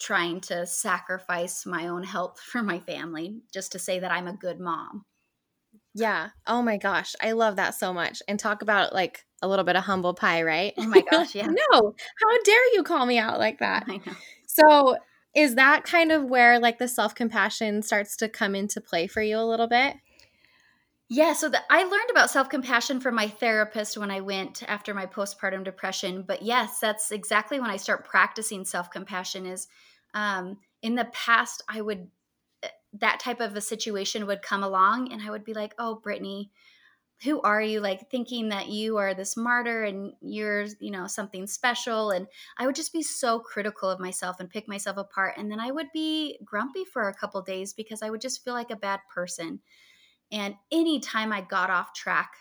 trying 0.00 0.40
to 0.40 0.66
sacrifice 0.66 1.64
my 1.64 1.86
own 1.86 2.02
health 2.02 2.40
for 2.44 2.60
my 2.60 2.80
family 2.80 3.38
just 3.52 3.70
to 3.70 3.78
say 3.78 4.00
that 4.00 4.10
I'm 4.10 4.26
a 4.26 4.36
good 4.36 4.58
mom? 4.58 5.04
Yeah. 5.94 6.30
Oh 6.48 6.60
my 6.60 6.76
gosh. 6.76 7.14
I 7.22 7.32
love 7.32 7.54
that 7.54 7.76
so 7.76 7.92
much. 7.92 8.20
And 8.26 8.36
talk 8.36 8.62
about 8.62 8.92
like 8.92 9.24
a 9.42 9.46
little 9.48 9.64
bit 9.64 9.76
of 9.76 9.84
humble 9.84 10.14
pie, 10.14 10.42
right? 10.42 10.74
Oh 10.76 10.86
my 10.86 11.02
gosh. 11.08 11.34
Yeah. 11.36 11.46
no. 11.46 11.94
How 12.20 12.42
dare 12.44 12.74
you 12.74 12.82
call 12.82 13.06
me 13.06 13.18
out 13.18 13.38
like 13.38 13.60
that? 13.60 13.84
I 13.86 13.98
know. 13.98 14.16
So, 14.46 14.96
is 15.34 15.56
that 15.56 15.84
kind 15.84 16.12
of 16.12 16.24
where 16.24 16.58
like 16.58 16.78
the 16.78 16.88
self 16.88 17.14
compassion 17.14 17.82
starts 17.82 18.16
to 18.16 18.28
come 18.28 18.54
into 18.54 18.80
play 18.80 19.06
for 19.06 19.22
you 19.22 19.38
a 19.38 19.44
little 19.44 19.68
bit? 19.68 19.96
Yeah, 21.10 21.34
so 21.34 21.48
the, 21.50 21.60
I 21.70 21.82
learned 21.84 22.10
about 22.10 22.30
self 22.30 22.48
compassion 22.48 23.00
from 23.00 23.14
my 23.14 23.28
therapist 23.28 23.98
when 23.98 24.10
I 24.10 24.20
went 24.20 24.62
after 24.68 24.94
my 24.94 25.06
postpartum 25.06 25.64
depression. 25.64 26.24
But 26.26 26.42
yes, 26.42 26.78
that's 26.78 27.10
exactly 27.10 27.60
when 27.60 27.70
I 27.70 27.76
start 27.76 28.06
practicing 28.06 28.64
self 28.64 28.90
compassion. 28.90 29.46
Is 29.46 29.68
um, 30.14 30.58
in 30.82 30.94
the 30.94 31.06
past 31.06 31.62
I 31.68 31.80
would 31.80 32.08
that 33.00 33.18
type 33.18 33.40
of 33.40 33.56
a 33.56 33.60
situation 33.60 34.26
would 34.26 34.40
come 34.40 34.62
along 34.62 35.12
and 35.12 35.20
I 35.20 35.30
would 35.30 35.44
be 35.44 35.52
like, 35.52 35.74
"Oh, 35.78 35.96
Brittany, 35.96 36.50
who 37.24 37.40
are 37.40 37.62
you 37.62 37.80
like 37.80 38.10
thinking 38.10 38.50
that 38.50 38.68
you 38.68 38.98
are 38.98 39.14
this 39.14 39.36
martyr 39.36 39.84
and 39.84 40.12
you're 40.20 40.66
you 40.78 40.90
know 40.90 41.06
something 41.06 41.46
special? 41.46 42.10
And 42.10 42.26
i 42.58 42.66
would 42.66 42.76
just 42.76 42.92
be 42.92 43.02
so 43.02 43.40
critical 43.40 43.88
of 43.88 44.00
myself 44.00 44.40
and 44.40 44.50
pick 44.50 44.68
myself 44.68 44.96
apart 44.96 45.34
and 45.36 45.50
then 45.50 45.60
i 45.60 45.70
would 45.70 45.88
be 45.92 46.38
grumpy 46.44 46.84
for 46.84 47.08
a 47.08 47.14
couple 47.14 47.40
days 47.42 47.72
because 47.72 48.02
i 48.02 48.10
would 48.10 48.20
just 48.20 48.44
feel 48.44 48.54
like 48.54 48.70
a 48.70 48.76
bad 48.76 49.00
person. 49.12 49.60
And 50.30 50.54
anytime 50.70 51.32
i 51.32 51.40
got 51.40 51.70
off 51.70 51.94
track 51.94 52.32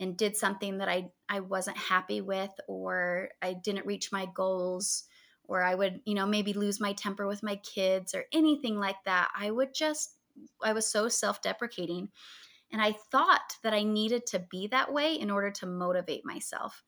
and 0.00 0.16
did 0.16 0.36
something 0.36 0.78
that 0.78 0.88
i 0.88 1.10
i 1.28 1.40
wasn't 1.40 1.78
happy 1.78 2.20
with 2.20 2.50
or 2.68 3.30
i 3.42 3.52
didn't 3.52 3.86
reach 3.86 4.12
my 4.12 4.26
goals 4.34 5.04
or 5.44 5.62
i 5.62 5.74
would 5.74 6.00
you 6.04 6.14
know 6.14 6.26
maybe 6.26 6.52
lose 6.52 6.80
my 6.80 6.92
temper 6.92 7.26
with 7.26 7.42
my 7.42 7.56
kids 7.56 8.14
or 8.14 8.24
anything 8.32 8.78
like 8.78 8.96
that 9.04 9.30
i 9.38 9.50
would 9.50 9.74
just 9.74 10.18
i 10.62 10.72
was 10.72 10.86
so 10.86 11.08
self-deprecating 11.08 12.08
and 12.72 12.82
I 12.82 12.92
thought 13.10 13.56
that 13.62 13.74
I 13.74 13.82
needed 13.82 14.26
to 14.26 14.44
be 14.50 14.66
that 14.68 14.92
way 14.92 15.14
in 15.14 15.30
order 15.30 15.50
to 15.52 15.66
motivate 15.66 16.24
myself. 16.24 16.82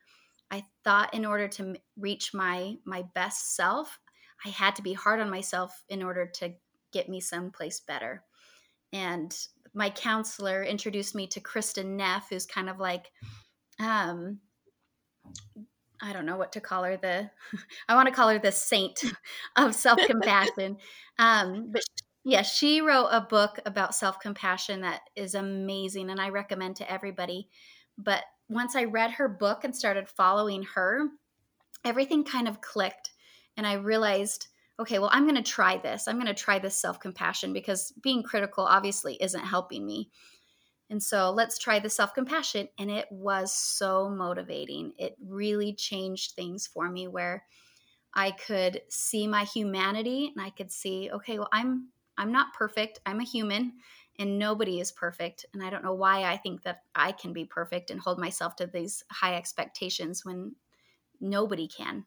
I 0.50 0.64
thought 0.84 1.14
in 1.14 1.24
order 1.24 1.48
to 1.48 1.76
reach 1.96 2.32
my 2.34 2.76
my 2.84 3.04
best 3.14 3.54
self, 3.54 3.98
I 4.44 4.48
had 4.48 4.76
to 4.76 4.82
be 4.82 4.92
hard 4.92 5.20
on 5.20 5.30
myself 5.30 5.82
in 5.88 6.02
order 6.02 6.26
to 6.36 6.54
get 6.92 7.08
me 7.08 7.20
someplace 7.20 7.80
better. 7.80 8.24
And 8.92 9.36
my 9.74 9.90
counselor 9.90 10.62
introduced 10.62 11.14
me 11.14 11.26
to 11.28 11.40
Kristin 11.40 11.96
Neff, 11.96 12.28
who's 12.30 12.46
kind 12.46 12.70
of 12.70 12.80
like, 12.80 13.10
um, 13.78 14.40
I 16.00 16.12
don't 16.12 16.26
know 16.26 16.36
what 16.36 16.52
to 16.52 16.60
call 16.60 16.84
her. 16.84 16.96
The 16.96 17.30
I 17.88 17.94
want 17.94 18.08
to 18.08 18.14
call 18.14 18.28
her 18.28 18.38
the 18.38 18.52
saint 18.52 19.02
of 19.56 19.74
self 19.74 20.00
compassion. 20.06 20.78
um, 21.18 21.70
but 21.72 21.82
yeah, 22.28 22.42
she 22.42 22.82
wrote 22.82 23.08
a 23.10 23.22
book 23.22 23.58
about 23.64 23.94
self 23.94 24.20
compassion 24.20 24.82
that 24.82 25.00
is 25.16 25.34
amazing 25.34 26.10
and 26.10 26.20
I 26.20 26.28
recommend 26.28 26.76
to 26.76 26.92
everybody. 26.92 27.48
But 27.96 28.22
once 28.50 28.76
I 28.76 28.84
read 28.84 29.12
her 29.12 29.30
book 29.30 29.64
and 29.64 29.74
started 29.74 30.10
following 30.10 30.62
her, 30.74 31.06
everything 31.86 32.24
kind 32.24 32.46
of 32.46 32.60
clicked. 32.60 33.12
And 33.56 33.66
I 33.66 33.74
realized, 33.74 34.48
okay, 34.78 34.98
well, 34.98 35.08
I'm 35.10 35.24
going 35.24 35.42
to 35.42 35.50
try 35.50 35.78
this. 35.78 36.06
I'm 36.06 36.16
going 36.16 36.26
to 36.26 36.34
try 36.34 36.58
this 36.58 36.76
self 36.76 37.00
compassion 37.00 37.54
because 37.54 37.94
being 38.02 38.22
critical 38.22 38.62
obviously 38.62 39.16
isn't 39.22 39.40
helping 39.46 39.86
me. 39.86 40.10
And 40.90 41.02
so 41.02 41.30
let's 41.30 41.58
try 41.58 41.78
the 41.78 41.88
self 41.88 42.12
compassion. 42.12 42.68
And 42.78 42.90
it 42.90 43.06
was 43.10 43.54
so 43.54 44.10
motivating. 44.10 44.92
It 44.98 45.16
really 45.26 45.72
changed 45.72 46.32
things 46.32 46.66
for 46.66 46.90
me 46.90 47.08
where 47.08 47.44
I 48.12 48.32
could 48.32 48.82
see 48.90 49.26
my 49.26 49.44
humanity 49.44 50.30
and 50.36 50.44
I 50.44 50.50
could 50.50 50.70
see, 50.70 51.08
okay, 51.10 51.38
well, 51.38 51.48
I'm 51.52 51.88
I'm 52.18 52.32
not 52.32 52.52
perfect. 52.52 53.00
I'm 53.06 53.20
a 53.20 53.24
human 53.24 53.74
and 54.18 54.38
nobody 54.38 54.80
is 54.80 54.92
perfect. 54.92 55.46
And 55.54 55.62
I 55.62 55.70
don't 55.70 55.84
know 55.84 55.94
why 55.94 56.24
I 56.24 56.36
think 56.36 56.64
that 56.64 56.82
I 56.94 57.12
can 57.12 57.32
be 57.32 57.44
perfect 57.44 57.90
and 57.90 58.00
hold 58.00 58.18
myself 58.18 58.56
to 58.56 58.66
these 58.66 59.04
high 59.10 59.36
expectations 59.36 60.24
when 60.24 60.56
nobody 61.20 61.68
can. 61.68 62.04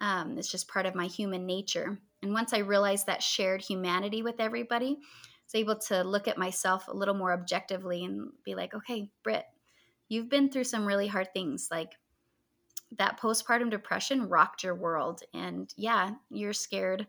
Um, 0.00 0.38
it's 0.38 0.50
just 0.50 0.68
part 0.68 0.86
of 0.86 0.94
my 0.94 1.06
human 1.06 1.46
nature. 1.46 1.98
And 2.22 2.32
once 2.32 2.52
I 2.52 2.58
realized 2.58 3.06
that 3.06 3.22
shared 3.22 3.62
humanity 3.62 4.22
with 4.22 4.38
everybody, 4.38 4.98
I 5.00 5.06
was 5.46 5.54
able 5.54 5.76
to 5.76 6.04
look 6.04 6.28
at 6.28 6.38
myself 6.38 6.88
a 6.88 6.96
little 6.96 7.14
more 7.14 7.32
objectively 7.32 8.04
and 8.04 8.30
be 8.44 8.54
like, 8.54 8.74
okay, 8.74 9.10
Britt, 9.22 9.44
you've 10.08 10.28
been 10.28 10.50
through 10.50 10.64
some 10.64 10.86
really 10.86 11.06
hard 11.06 11.32
things. 11.32 11.68
Like 11.70 11.96
that 12.98 13.18
postpartum 13.18 13.70
depression 13.70 14.28
rocked 14.28 14.62
your 14.62 14.74
world. 14.74 15.22
And 15.32 15.72
yeah, 15.76 16.10
you're 16.30 16.52
scared 16.52 17.06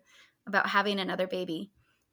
about 0.47 0.67
having 0.67 1.00
another 1.00 1.27
baby 1.27 1.71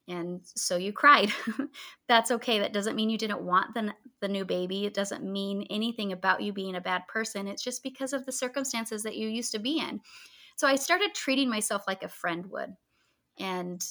and 0.09 0.41
so 0.55 0.75
you 0.75 0.91
cried. 0.91 1.31
That's 2.07 2.31
okay. 2.31 2.59
That 2.59 2.73
doesn't 2.73 2.95
mean 2.95 3.09
you 3.09 3.17
didn't 3.17 3.41
want 3.41 3.73
the, 3.75 3.93
the 4.21 4.27
new 4.27 4.43
baby. 4.43 4.85
It 4.85 4.93
doesn't 4.95 5.23
mean 5.23 5.67
anything 5.69 6.11
about 6.11 6.41
you 6.41 6.51
being 6.51 6.75
a 6.75 6.81
bad 6.81 7.07
person. 7.07 7.47
It's 7.47 7.63
just 7.63 7.83
because 7.83 8.11
of 8.11 8.25
the 8.25 8.31
circumstances 8.31 9.03
that 9.03 9.15
you 9.15 9.27
used 9.29 9.51
to 9.53 9.59
be 9.59 9.79
in. 9.79 10.01
So 10.57 10.67
i 10.67 10.75
started 10.75 11.13
treating 11.13 11.49
myself 11.49 11.83
like 11.87 12.03
a 12.03 12.09
friend 12.09 12.47
would. 12.47 12.75
And 13.39 13.85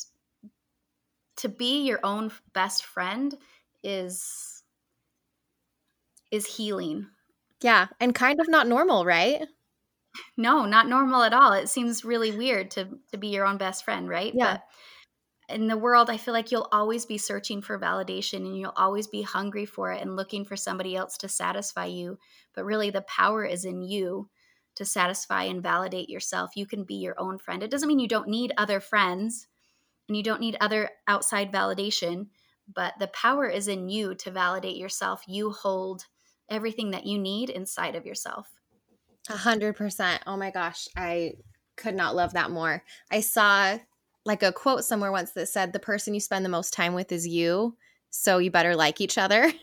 to 1.37 1.49
be 1.49 1.83
your 1.85 2.01
own 2.05 2.33
best 2.53 2.85
friend 2.85 3.37
is 3.83 4.63
is 6.31 6.47
healing. 6.57 7.07
Yeah 7.63 7.89
and 8.01 8.15
kind 8.15 8.41
of 8.41 8.49
not 8.49 8.67
normal 8.69 9.05
right? 9.05 9.43
No 10.37 10.65
not 10.65 10.89
normal 10.89 11.23
at 11.23 11.33
all. 11.35 11.53
It 11.53 11.69
seems 11.69 12.05
really 12.05 12.33
weird 12.37 12.71
to 12.73 12.99
to 13.13 13.19
be 13.19 13.29
your 13.29 13.47
own 13.47 13.59
best 13.59 13.85
friend 13.85 14.09
right? 14.09 14.33
Yeah. 14.35 14.55
But 14.55 14.63
in 15.49 15.67
the 15.67 15.79
world, 15.79 16.11
I 16.11 16.19
feel 16.19 16.35
like 16.35 16.51
you'll 16.51 16.69
always 16.73 17.07
be 17.07 17.17
searching 17.17 17.63
for 17.63 17.79
validation 17.79 18.39
and 18.39 18.57
you'll 18.57 18.73
always 18.77 19.07
be 19.07 19.23
hungry 19.23 19.65
for 19.65 19.93
it 19.93 20.03
and 20.03 20.15
looking 20.15 20.45
for 20.45 20.57
somebody 20.57 20.95
else 20.95 21.17
to 21.19 21.29
satisfy 21.29 21.87
you. 21.87 22.19
But 22.55 22.65
really, 22.65 22.91
the 22.91 23.03
power 23.03 23.45
is 23.45 23.65
in 23.65 23.83
you 23.83 24.29
to 24.75 24.85
satisfy 24.85 25.45
and 25.45 25.63
validate 25.63 26.11
yourself. 26.11 26.51
You 26.55 26.67
can 26.67 26.85
be 26.85 26.97
your 26.97 27.19
own 27.19 27.39
friend. 27.39 27.63
It 27.63 27.71
doesn't 27.71 27.89
mean 27.89 27.99
you 27.99 28.09
don't 28.09 28.29
need 28.29 28.53
other 28.57 28.79
friends 28.79 29.49
and 30.07 30.17
you 30.17 30.23
don't 30.23 30.41
need 30.41 30.57
other 30.61 30.91
outside 31.07 31.51
validation, 31.51 32.27
but 32.73 32.95
the 32.99 33.09
power 33.09 33.49
is 33.49 33.69
in 33.69 33.89
you 33.89 34.15
to 34.17 34.31
validate 34.31 34.77
yourself. 34.77 35.23
You 35.27 35.51
hold 35.51 36.05
everything 36.51 36.91
that 36.91 37.07
you 37.07 37.19
need 37.19 37.51
inside 37.51 37.97
of 37.97 38.07
yourself. 38.07 38.49
A 39.31 39.37
hundred 39.37 39.77
percent. 39.77 40.23
Oh 40.27 40.37
my 40.37 40.51
gosh. 40.51 40.89
I 40.97 41.33
could 41.77 41.95
not 41.95 42.15
love 42.15 42.35
that 42.35 42.51
more. 42.51 42.83
I 43.11 43.21
saw 43.21 43.79
like 44.29 44.45
a 44.45 44.53
quote 44.53 44.85
somewhere 44.85 45.11
once 45.11 45.33
that 45.33 45.49
said 45.49 45.73
the 45.73 45.81
person 45.81 46.15
you 46.15 46.21
spend 46.21 46.45
the 46.45 46.51
most 46.51 46.73
time 46.73 46.95
with 46.95 47.11
is 47.11 47.27
you 47.27 47.77
so 48.11 48.39
you 48.39 48.51
better 48.51 48.77
like 48.77 49.01
each 49.01 49.19
other. 49.19 49.53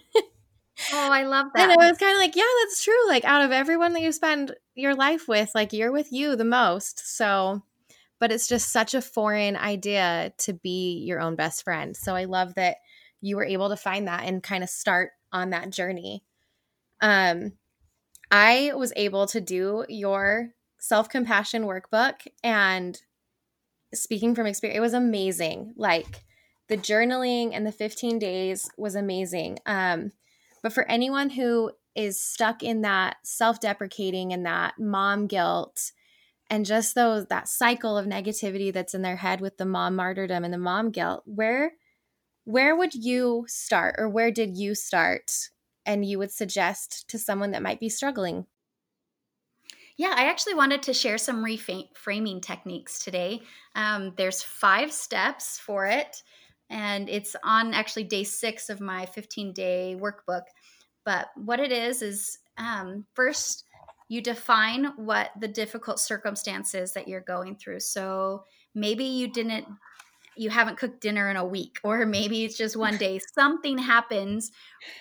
Oh 0.91 1.09
i 1.09 1.23
love 1.23 1.47
that 1.55 1.69
and 1.69 1.81
i 1.81 1.89
was 1.89 1.97
kind 1.97 2.11
of 2.11 2.17
like 2.17 2.35
yeah 2.35 2.43
that's 2.61 2.83
true 2.83 3.07
like 3.07 3.23
out 3.23 3.45
of 3.45 3.53
everyone 3.53 3.93
that 3.93 4.01
you 4.01 4.11
spend 4.11 4.53
your 4.75 4.93
life 4.93 5.25
with 5.25 5.51
like 5.55 5.71
you're 5.71 5.93
with 5.93 6.11
you 6.11 6.35
the 6.35 6.43
most 6.43 7.15
so 7.15 7.63
but 8.19 8.29
it's 8.29 8.45
just 8.45 8.73
such 8.73 8.93
a 8.93 9.01
foreign 9.01 9.55
idea 9.55 10.33
to 10.37 10.51
be 10.51 10.97
your 11.05 11.21
own 11.21 11.37
best 11.37 11.63
friend 11.63 11.95
so 11.95 12.13
i 12.13 12.25
love 12.25 12.55
that 12.55 12.75
you 13.21 13.37
were 13.37 13.45
able 13.45 13.69
to 13.69 13.77
find 13.77 14.09
that 14.09 14.25
and 14.25 14.43
kind 14.43 14.65
of 14.65 14.69
start 14.69 15.11
on 15.31 15.51
that 15.51 15.69
journey. 15.69 16.25
Um 16.99 17.53
i 18.29 18.73
was 18.75 18.91
able 18.97 19.27
to 19.27 19.39
do 19.39 19.85
your 19.87 20.49
self-compassion 20.77 21.63
workbook 21.63 22.15
and 22.43 23.01
speaking 23.95 24.35
from 24.35 24.47
experience, 24.47 24.77
it 24.77 24.81
was 24.81 24.93
amazing. 24.93 25.73
Like 25.75 26.23
the 26.67 26.77
journaling 26.77 27.51
and 27.53 27.65
the 27.65 27.71
15 27.71 28.19
days 28.19 28.69
was 28.77 28.95
amazing. 28.95 29.59
Um, 29.65 30.11
but 30.63 30.73
for 30.73 30.89
anyone 30.89 31.29
who 31.29 31.71
is 31.95 32.21
stuck 32.21 32.63
in 32.63 32.81
that 32.81 33.17
self-deprecating 33.23 34.33
and 34.33 34.45
that 34.45 34.73
mom 34.79 35.27
guilt 35.27 35.91
and 36.49 36.65
just 36.65 36.93
those 36.93 37.27
that 37.27 37.47
cycle 37.47 37.97
of 37.97 38.05
negativity 38.05 38.71
that's 38.71 38.93
in 38.93 39.01
their 39.01 39.15
head 39.15 39.41
with 39.41 39.57
the 39.57 39.65
mom 39.65 39.95
martyrdom 39.95 40.43
and 40.43 40.53
the 40.53 40.57
mom 40.57 40.91
guilt, 40.91 41.23
where 41.25 41.73
where 42.43 42.75
would 42.75 42.93
you 42.93 43.43
start 43.47 43.95
or 43.97 44.07
where 44.07 44.29
did 44.29 44.55
you 44.55 44.75
start 44.75 45.31
and 45.85 46.05
you 46.05 46.19
would 46.19 46.31
suggest 46.31 47.07
to 47.09 47.17
someone 47.17 47.51
that 47.51 47.63
might 47.63 47.79
be 47.79 47.89
struggling 47.89 48.45
yeah, 49.97 50.13
I 50.15 50.25
actually 50.25 50.55
wanted 50.55 50.83
to 50.83 50.93
share 50.93 51.17
some 51.17 51.43
reframing 51.43 52.41
techniques 52.41 52.99
today. 52.99 53.41
Um, 53.75 54.13
there's 54.17 54.41
five 54.41 54.91
steps 54.91 55.57
for 55.57 55.85
it, 55.85 56.21
and 56.69 57.09
it's 57.09 57.35
on 57.43 57.73
actually 57.73 58.03
day 58.03 58.25
six 58.25 58.69
of 58.69 58.81
my 58.81 59.05
15 59.05 59.53
day 59.53 59.97
workbook. 59.97 60.43
But 61.05 61.27
what 61.35 61.59
it 61.59 61.71
is 61.71 62.01
is 62.01 62.39
um, 62.57 63.05
first, 63.13 63.63
you 64.09 64.21
define 64.21 64.85
what 64.97 65.31
the 65.39 65.47
difficult 65.47 65.99
circumstances 65.99 66.93
that 66.93 67.07
you're 67.07 67.21
going 67.21 67.55
through. 67.55 67.79
So 67.79 68.43
maybe 68.73 69.05
you 69.05 69.31
didn't 69.31 69.65
you 70.37 70.49
haven't 70.49 70.77
cooked 70.77 71.01
dinner 71.01 71.29
in 71.29 71.37
a 71.37 71.45
week 71.45 71.79
or 71.83 72.05
maybe 72.05 72.43
it's 72.43 72.57
just 72.57 72.75
one 72.75 72.97
day. 72.97 73.19
Something 73.33 73.77
happens 73.77 74.51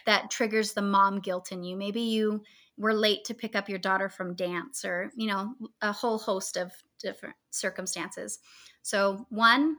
that 0.07 0.31
triggers 0.31 0.73
the 0.73 0.83
mom 0.83 1.21
guilt 1.21 1.53
in 1.53 1.63
you. 1.63 1.77
Maybe 1.77 2.01
you 2.01 2.43
were 2.77 2.95
late 2.95 3.25
to 3.25 3.35
pick 3.35 3.55
up 3.55 3.69
your 3.69 3.79
daughter 3.79 4.09
from 4.09 4.35
dance 4.35 4.85
or 4.85 5.11
you 5.15 5.29
know 5.29 5.55
a 5.81 5.93
whole 5.93 6.19
host 6.19 6.57
of 6.57 6.73
different 7.01 7.37
circumstances. 7.51 8.39
So 8.83 9.27
one 9.31 9.77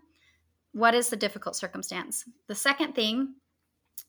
what 0.74 0.94
is 0.94 1.08
the 1.08 1.16
difficult 1.16 1.56
circumstance? 1.56 2.26
The 2.48 2.56
second 2.56 2.96
thing 2.96 3.36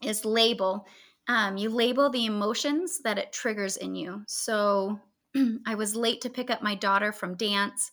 is 0.03 0.25
label. 0.25 0.87
Um, 1.29 1.57
you 1.57 1.71
label 1.71 2.11
the 2.11 2.27
emotions 2.27 3.01
that 3.05 3.19
it 3.19 3.33
triggers 3.33 3.77
in 3.77 3.95
you. 3.95 4.23
So 4.27 4.99
i 5.67 5.75
was 5.75 5.95
late 5.97 6.21
to 6.23 6.31
pick 6.31 6.51
up 6.51 6.63
my 6.63 6.75
daughter 6.75 7.13
from 7.13 7.37
dance 7.37 7.91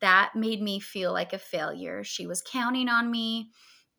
that 0.00 0.32
made 0.34 0.60
me 0.60 0.80
feel 0.80 1.12
like 1.12 1.32
a 1.32 1.38
failure 1.38 2.04
she 2.04 2.26
was 2.26 2.42
counting 2.42 2.88
on 2.88 3.10
me 3.10 3.50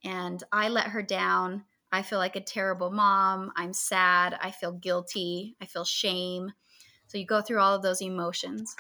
and 0.04 0.44
i 0.52 0.70
let 0.70 0.88
her 0.88 1.02
down 1.02 1.64
I 1.92 2.02
feel 2.02 2.20
like 2.20 2.36
a 2.36 2.42
terrible 2.42 2.92
mom. 2.92 3.52
I'm 3.56 3.74
sad. 3.74 4.38
I 4.42 4.52
feel 4.52 4.72
guilty. 4.74 5.56
I 5.62 5.66
feel 5.66 5.86
shame. 5.86 6.52
So 7.08 7.18
you 7.18 7.26
go 7.26 7.42
through 7.42 7.60
all 7.60 7.76
of 7.76 7.82
those 7.82 8.02
emotions. 8.02 8.76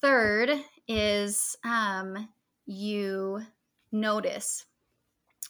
Third 0.00 0.50
is 0.88 1.56
um, 1.64 2.28
you 2.64 3.42
notice. 3.92 4.64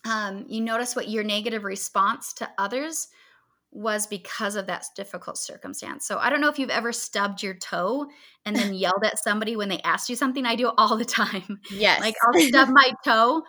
Um, 0.04 0.45
you 0.49 0.61
notice 0.61 0.97
what 0.97 1.09
your 1.09 1.25
negative 1.25 1.64
response 1.64 2.33
to 2.35 2.50
others 2.59 3.09
was 3.76 4.06
because 4.06 4.56
of 4.56 4.66
that 4.66 4.87
difficult 4.97 5.37
circumstance. 5.37 6.06
So 6.06 6.18
I 6.18 6.30
don't 6.30 6.40
know 6.40 6.49
if 6.49 6.59
you've 6.59 6.71
ever 6.71 6.92
stubbed 6.92 7.42
your 7.42 7.54
toe 7.54 8.06
and 8.45 8.56
then 8.56 8.75
yelled 8.75 9.04
at 9.04 9.23
somebody 9.23 9.54
when 9.54 9.68
they 9.68 9.80
asked 9.83 10.09
you 10.09 10.16
something. 10.16 10.47
I 10.47 10.56
do 10.56 10.68
it 10.68 10.75
all 10.78 10.97
the 10.97 11.04
time. 11.04 11.61
Yes. 11.71 12.00
Like 12.06 12.14
I'll 12.23 12.40
stub 12.40 12.68
my 12.68 12.92
toe 13.04 13.42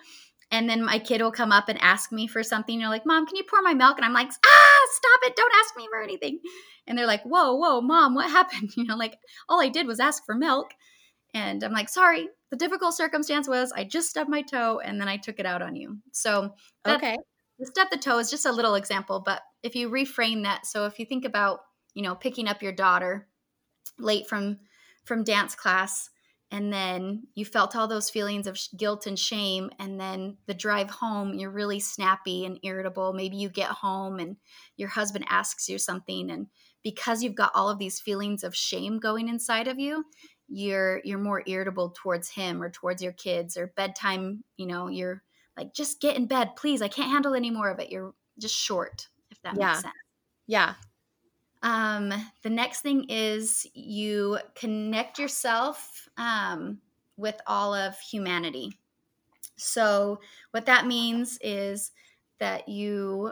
and 0.52 0.70
then 0.70 0.84
my 0.84 1.00
kid 1.00 1.22
will 1.22 1.32
come 1.32 1.52
up 1.52 1.70
and 1.70 1.80
ask 1.82 2.12
me 2.12 2.28
for 2.28 2.42
something. 2.44 2.80
You're 2.80 2.90
like, 2.90 3.06
Mom, 3.06 3.26
can 3.26 3.36
you 3.36 3.44
pour 3.44 3.62
my 3.62 3.74
milk? 3.74 3.98
And 3.98 4.06
I'm 4.06 4.14
like, 4.14 4.30
ah, 4.30 4.88
stop 4.92 5.30
it. 5.30 5.36
Don't 5.36 5.54
ask 5.64 5.78
me 5.78 5.88
for 5.90 6.02
anything. 6.02 6.40
And 6.88 6.98
they're 6.98 7.06
like, 7.06 7.24
Whoa, 7.24 7.56
whoa, 7.56 7.82
mom, 7.82 8.16
what 8.16 8.30
happened? 8.30 8.72
You 8.76 8.86
know, 8.86 8.96
like 8.96 9.18
all 9.48 9.62
I 9.62 9.70
did 9.70 9.88
was 9.88 10.00
ask 10.00 10.26
for 10.26 10.36
milk. 10.36 10.72
And 11.34 11.64
I'm 11.64 11.74
like, 11.74 11.90
sorry, 11.90 12.30
the 12.50 12.58
difficult 12.58 12.96
circumstance 12.96 13.48
was 13.48 13.72
I 13.72 13.84
just 13.84 14.10
stubbed 14.10 14.30
my 14.30 14.42
toe 14.42 14.80
and 14.80 15.00
then 15.00 15.08
I 15.08 15.18
took 15.18 15.40
it 15.40 15.46
out 15.46 15.62
on 15.62 15.76
you. 15.76 16.00
So 16.12 16.54
okay 16.88 17.18
the 17.60 17.66
step 17.66 17.90
the 17.90 17.98
toe 17.98 18.20
is 18.20 18.30
just 18.30 18.46
a 18.46 18.52
little 18.52 18.76
example, 18.76 19.22
but 19.26 19.42
if 19.64 19.76
you 19.76 19.90
reframe 19.90 20.44
that, 20.44 20.66
so 20.66 20.86
if 20.86 21.00
you 21.00 21.06
think 21.06 21.26
about, 21.26 21.60
you 21.94 22.04
know, 22.04 22.16
picking 22.16 22.48
up 22.48 22.62
your 22.62 22.72
daughter 22.72 23.28
late 23.98 24.28
from 24.28 24.60
from 25.06 25.24
dance 25.24 25.56
class 25.56 26.10
and 26.52 26.72
then 26.72 27.24
you 27.34 27.46
felt 27.46 27.76
all 27.76 27.88
those 27.88 28.10
feelings 28.10 28.46
of 28.46 28.60
guilt 28.78 29.08
and 29.08 29.18
shame 29.18 29.70
and 29.80 30.00
then 30.00 30.38
the 30.46 30.54
drive 30.54 30.90
home 30.90 31.34
you're 31.34 31.50
really 31.50 31.80
snappy 31.80 32.46
and 32.46 32.60
irritable. 32.64 33.14
Maybe 33.14 33.38
you 33.38 33.50
get 33.50 33.70
home 33.70 34.20
and 34.20 34.36
your 34.76 34.90
husband 34.90 35.26
asks 35.30 35.68
you 35.68 35.78
something 35.78 36.30
and 36.30 36.48
because 36.84 37.24
you've 37.24 37.36
got 37.36 37.52
all 37.56 37.70
of 37.70 37.80
these 37.80 38.00
feelings 38.00 38.44
of 38.44 38.56
shame 38.56 39.00
going 39.00 39.30
inside 39.30 39.68
of 39.68 39.80
you 39.80 40.04
you're 40.48 41.02
you're 41.04 41.20
more 41.20 41.44
irritable 41.46 41.94
towards 42.02 42.30
him 42.30 42.62
or 42.62 42.70
towards 42.70 43.02
your 43.02 43.12
kids 43.12 43.58
or 43.58 43.74
bedtime 43.76 44.44
you 44.56 44.66
know 44.66 44.88
you're 44.88 45.22
like 45.58 45.74
just 45.74 46.00
get 46.02 46.16
in 46.16 46.28
bed 46.28 46.56
please. 46.56 46.82
I 46.82 46.88
can't 46.88 47.12
handle 47.12 47.34
any 47.34 47.50
more 47.50 47.70
of 47.70 47.80
it. 47.80 47.90
You're 47.90 48.14
just 48.40 48.56
short 48.56 49.08
if 49.32 49.42
that 49.42 49.58
yeah. 49.58 49.68
makes 49.68 49.82
sense. 49.82 49.94
Yeah. 50.48 50.74
Um 51.64 52.14
the 52.44 52.50
next 52.50 52.82
thing 52.82 53.06
is 53.10 53.66
you 53.74 54.40
connect 54.56 55.20
yourself 55.20 56.08
um 56.18 56.80
with 57.18 57.40
all 57.48 57.74
of 57.74 58.00
humanity. 58.00 58.78
So 59.56 60.20
what 60.52 60.68
that 60.68 60.86
means 60.86 61.40
is 61.42 61.92
that 62.40 62.70
you 62.70 63.32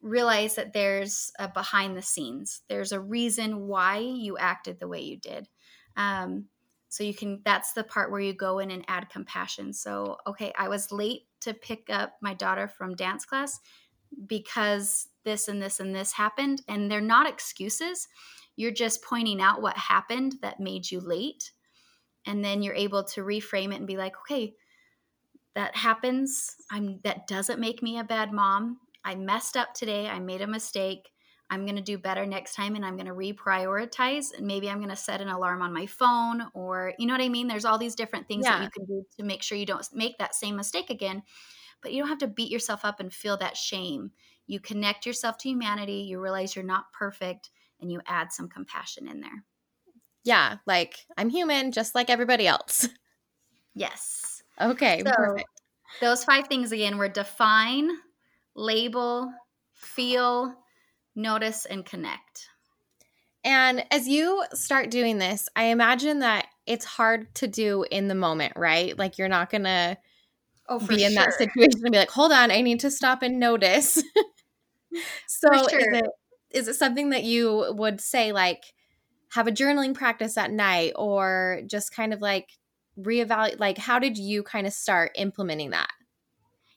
realize 0.00 0.54
that 0.54 0.72
there's 0.72 1.32
a 1.38 1.48
behind 1.48 1.96
the 1.96 2.02
scenes. 2.02 2.62
There's 2.68 2.92
a 2.92 3.00
reason 3.00 3.66
why 3.66 3.98
you 3.98 4.38
acted 4.38 4.78
the 4.78 4.88
way 4.88 5.00
you 5.00 5.18
did. 5.18 5.48
Um, 5.96 6.46
so 6.88 7.04
you 7.04 7.14
can 7.14 7.40
that's 7.44 7.72
the 7.72 7.84
part 7.84 8.10
where 8.10 8.20
you 8.20 8.32
go 8.32 8.58
in 8.58 8.70
and 8.70 8.84
add 8.88 9.08
compassion 9.10 9.72
so 9.72 10.16
okay 10.26 10.52
i 10.58 10.68
was 10.68 10.90
late 10.92 11.22
to 11.40 11.54
pick 11.54 11.88
up 11.90 12.14
my 12.20 12.34
daughter 12.34 12.68
from 12.68 12.94
dance 12.94 13.24
class 13.24 13.60
because 14.26 15.08
this 15.24 15.48
and 15.48 15.62
this 15.62 15.80
and 15.80 15.94
this 15.94 16.12
happened. 16.12 16.62
And 16.68 16.90
they're 16.90 17.00
not 17.00 17.28
excuses. 17.28 18.08
You're 18.56 18.72
just 18.72 19.02
pointing 19.02 19.40
out 19.40 19.62
what 19.62 19.76
happened 19.76 20.36
that 20.42 20.60
made 20.60 20.90
you 20.90 21.00
late. 21.00 21.52
And 22.26 22.44
then 22.44 22.62
you're 22.62 22.74
able 22.74 23.04
to 23.04 23.22
reframe 23.22 23.72
it 23.72 23.76
and 23.76 23.86
be 23.86 23.96
like, 23.96 24.14
okay, 24.20 24.54
that 25.54 25.76
happens. 25.76 26.56
I'm 26.70 27.00
that 27.04 27.26
doesn't 27.26 27.60
make 27.60 27.82
me 27.82 27.98
a 27.98 28.04
bad 28.04 28.32
mom. 28.32 28.78
I 29.04 29.14
messed 29.14 29.56
up 29.56 29.74
today. 29.74 30.08
I 30.08 30.18
made 30.18 30.40
a 30.40 30.46
mistake. 30.46 31.08
I'm 31.50 31.64
going 31.64 31.76
to 31.76 31.82
do 31.82 31.96
better 31.98 32.26
next 32.26 32.54
time 32.54 32.74
and 32.74 32.84
I'm 32.84 32.96
going 32.96 33.06
to 33.06 33.14
reprioritize. 33.14 34.36
And 34.36 34.46
maybe 34.46 34.68
I'm 34.68 34.78
going 34.78 34.90
to 34.90 34.96
set 34.96 35.20
an 35.20 35.28
alarm 35.28 35.62
on 35.62 35.72
my 35.72 35.86
phone 35.86 36.42
or, 36.54 36.92
you 36.98 37.06
know 37.06 37.14
what 37.14 37.22
I 37.22 37.28
mean? 37.28 37.48
There's 37.48 37.64
all 37.64 37.78
these 37.78 37.94
different 37.94 38.28
things 38.28 38.44
yeah. 38.44 38.58
that 38.58 38.64
you 38.64 38.70
can 38.70 38.84
do 38.84 39.06
to 39.18 39.24
make 39.24 39.42
sure 39.42 39.56
you 39.56 39.66
don't 39.66 39.86
make 39.92 40.18
that 40.18 40.34
same 40.34 40.56
mistake 40.56 40.90
again. 40.90 41.22
But 41.80 41.92
you 41.92 42.02
don't 42.02 42.08
have 42.08 42.18
to 42.18 42.26
beat 42.26 42.50
yourself 42.50 42.84
up 42.84 43.00
and 43.00 43.12
feel 43.12 43.36
that 43.38 43.56
shame. 43.56 44.10
You 44.46 44.60
connect 44.60 45.06
yourself 45.06 45.38
to 45.38 45.48
humanity, 45.48 46.06
you 46.08 46.20
realize 46.20 46.56
you're 46.56 46.64
not 46.64 46.92
perfect, 46.92 47.50
and 47.80 47.92
you 47.92 48.00
add 48.06 48.32
some 48.32 48.48
compassion 48.48 49.06
in 49.06 49.20
there. 49.20 49.44
Yeah, 50.24 50.56
like 50.66 51.06
I'm 51.16 51.28
human 51.28 51.70
just 51.70 51.94
like 51.94 52.10
everybody 52.10 52.46
else. 52.46 52.88
Yes. 53.74 54.42
Okay, 54.60 55.02
so, 55.04 55.12
perfect. 55.12 55.48
Those 56.00 56.24
five 56.24 56.48
things 56.48 56.72
again 56.72 56.98
were 56.98 57.08
define, 57.08 57.90
label, 58.56 59.32
feel, 59.72 60.52
notice, 61.18 61.66
and 61.66 61.84
connect. 61.84 62.48
And 63.44 63.84
as 63.90 64.08
you 64.08 64.44
start 64.54 64.90
doing 64.90 65.18
this, 65.18 65.48
I 65.54 65.64
imagine 65.64 66.20
that 66.20 66.46
it's 66.66 66.84
hard 66.84 67.34
to 67.36 67.46
do 67.46 67.84
in 67.90 68.08
the 68.08 68.14
moment, 68.14 68.54
right? 68.56 68.96
Like 68.98 69.18
you're 69.18 69.28
not 69.28 69.50
going 69.50 69.64
to 69.64 69.96
oh, 70.68 70.78
be 70.80 71.04
in 71.04 71.12
sure. 71.12 71.24
that 71.24 71.34
situation 71.34 71.80
and 71.82 71.92
be 71.92 71.98
like, 71.98 72.10
hold 72.10 72.32
on, 72.32 72.50
I 72.50 72.60
need 72.60 72.80
to 72.80 72.90
stop 72.90 73.22
and 73.22 73.38
notice. 73.38 74.02
so 75.26 75.48
sure. 75.68 75.78
is, 75.78 75.86
it, 75.98 76.10
is 76.50 76.68
it 76.68 76.74
something 76.74 77.10
that 77.10 77.24
you 77.24 77.72
would 77.76 78.00
say, 78.00 78.32
like, 78.32 78.64
have 79.30 79.46
a 79.46 79.52
journaling 79.52 79.94
practice 79.94 80.36
at 80.36 80.50
night 80.50 80.92
or 80.96 81.62
just 81.66 81.94
kind 81.94 82.12
of 82.12 82.20
like 82.20 82.50
reevaluate? 82.98 83.60
Like, 83.60 83.78
how 83.78 83.98
did 83.98 84.18
you 84.18 84.42
kind 84.42 84.66
of 84.66 84.72
start 84.72 85.12
implementing 85.14 85.70
that? 85.70 85.90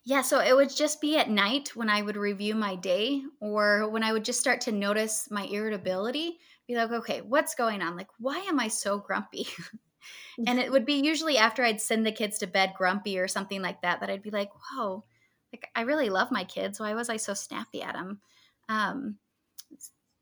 Yeah, 0.03 0.23
so 0.23 0.39
it 0.39 0.55
would 0.55 0.75
just 0.75 0.99
be 0.99 1.17
at 1.17 1.29
night 1.29 1.75
when 1.75 1.89
I 1.89 2.01
would 2.01 2.17
review 2.17 2.55
my 2.55 2.75
day 2.75 3.21
or 3.39 3.87
when 3.89 4.03
I 4.03 4.13
would 4.13 4.25
just 4.25 4.39
start 4.39 4.61
to 4.61 4.71
notice 4.71 5.29
my 5.29 5.43
irritability, 5.45 6.39
be 6.67 6.75
like, 6.75 6.91
okay, 6.91 7.21
what's 7.21 7.53
going 7.53 7.83
on? 7.83 7.95
Like, 7.95 8.07
why 8.17 8.39
am 8.39 8.59
I 8.59 8.67
so 8.67 8.97
grumpy? 8.97 9.47
and 10.47 10.59
it 10.59 10.71
would 10.71 10.85
be 10.85 10.95
usually 10.95 11.37
after 11.37 11.63
I'd 11.63 11.81
send 11.81 12.05
the 12.05 12.11
kids 12.11 12.39
to 12.39 12.47
bed 12.47 12.73
grumpy 12.77 13.19
or 13.19 13.27
something 13.27 13.61
like 13.61 13.81
that, 13.83 13.99
that 13.99 14.09
I'd 14.09 14.23
be 14.23 14.31
like, 14.31 14.49
whoa, 14.73 15.05
like 15.53 15.69
I 15.75 15.81
really 15.81 16.09
love 16.09 16.31
my 16.31 16.45
kids. 16.45 16.79
Why 16.79 16.95
was 16.95 17.09
I 17.09 17.17
so 17.17 17.35
snappy 17.35 17.83
at 17.83 17.93
them? 17.93 18.21
Um, 18.69 19.19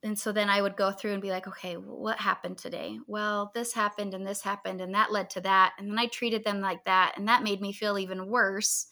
and 0.02 0.18
so 0.18 0.32
then 0.32 0.50
I 0.50 0.62
would 0.62 0.78
go 0.78 0.92
through 0.92 1.12
and 1.12 1.22
be 1.22 1.30
like, 1.30 1.48
okay, 1.48 1.76
what 1.76 2.20
happened 2.20 2.58
today? 2.58 3.00
Well, 3.06 3.52
this 3.54 3.74
happened 3.74 4.14
and 4.14 4.26
this 4.26 4.42
happened 4.42 4.80
and 4.80 4.94
that 4.96 5.12
led 5.12 5.30
to 5.32 5.42
that. 5.42 5.74
And 5.78 5.90
then 5.90 6.00
I 6.00 6.06
treated 6.06 6.46
them 6.46 6.62
like 6.62 6.86
that. 6.86 7.16
And 7.18 7.28
that 7.28 7.44
made 7.44 7.60
me 7.60 7.74
feel 7.74 8.00
even 8.00 8.28
worse. 8.28 8.88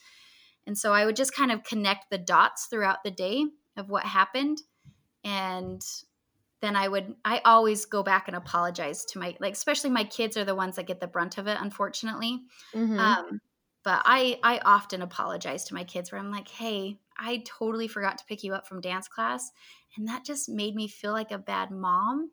And 0.67 0.77
so 0.77 0.93
I 0.93 1.05
would 1.05 1.15
just 1.15 1.33
kind 1.33 1.51
of 1.51 1.63
connect 1.63 2.11
the 2.11 2.17
dots 2.17 2.65
throughout 2.65 3.03
the 3.03 3.09
day 3.09 3.45
of 3.77 3.89
what 3.89 4.03
happened. 4.03 4.61
And 5.23 5.81
then 6.61 6.75
I 6.75 6.87
would, 6.87 7.15
I 7.23 7.41
always 7.45 7.85
go 7.85 8.03
back 8.03 8.27
and 8.27 8.35
apologize 8.35 9.05
to 9.05 9.19
my, 9.19 9.35
like, 9.39 9.53
especially 9.53 9.89
my 9.89 10.03
kids 10.03 10.35
are 10.37 10.45
the 10.45 10.55
ones 10.55 10.75
that 10.75 10.87
get 10.87 10.99
the 10.99 11.07
brunt 11.07 11.37
of 11.37 11.47
it, 11.47 11.57
unfortunately. 11.59 12.41
Mm-hmm. 12.75 12.99
Um, 12.99 13.39
but 13.83 14.01
I, 14.03 14.39
I 14.43 14.59
often 14.59 15.01
apologize 15.01 15.63
to 15.65 15.73
my 15.73 15.85
kids 15.85 16.11
where 16.11 16.19
I'm 16.19 16.31
like, 16.31 16.49
hey, 16.49 16.99
I 17.17 17.43
totally 17.45 17.87
forgot 17.87 18.17
to 18.17 18.25
pick 18.25 18.43
you 18.43 18.53
up 18.53 18.67
from 18.67 18.81
dance 18.81 19.07
class. 19.07 19.51
And 19.95 20.07
that 20.07 20.25
just 20.25 20.49
made 20.49 20.75
me 20.75 20.87
feel 20.87 21.13
like 21.13 21.31
a 21.31 21.37
bad 21.37 21.71
mom. 21.71 22.31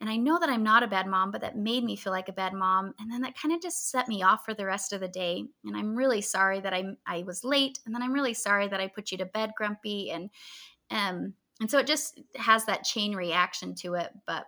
And 0.00 0.08
I 0.08 0.16
know 0.16 0.38
that 0.38 0.48
I'm 0.48 0.62
not 0.62 0.82
a 0.82 0.88
bad 0.88 1.06
mom, 1.06 1.30
but 1.30 1.42
that 1.42 1.58
made 1.58 1.84
me 1.84 1.94
feel 1.94 2.12
like 2.12 2.30
a 2.30 2.32
bad 2.32 2.54
mom. 2.54 2.94
And 2.98 3.12
then 3.12 3.20
that 3.20 3.36
kind 3.36 3.54
of 3.54 3.60
just 3.60 3.90
set 3.90 4.08
me 4.08 4.22
off 4.22 4.44
for 4.44 4.54
the 4.54 4.64
rest 4.64 4.92
of 4.92 5.00
the 5.00 5.08
day. 5.08 5.44
And 5.64 5.76
I'm 5.76 5.94
really 5.94 6.22
sorry 6.22 6.60
that 6.60 6.72
I 6.72 6.96
I 7.06 7.22
was 7.24 7.44
late. 7.44 7.78
And 7.84 7.94
then 7.94 8.02
I'm 8.02 8.12
really 8.12 8.34
sorry 8.34 8.68
that 8.68 8.80
I 8.80 8.88
put 8.88 9.12
you 9.12 9.18
to 9.18 9.26
bed 9.26 9.52
grumpy. 9.56 10.10
And 10.10 10.30
um 10.90 11.34
and 11.60 11.70
so 11.70 11.78
it 11.78 11.86
just 11.86 12.18
has 12.36 12.64
that 12.64 12.84
chain 12.84 13.14
reaction 13.14 13.74
to 13.76 13.94
it. 13.94 14.10
But 14.26 14.46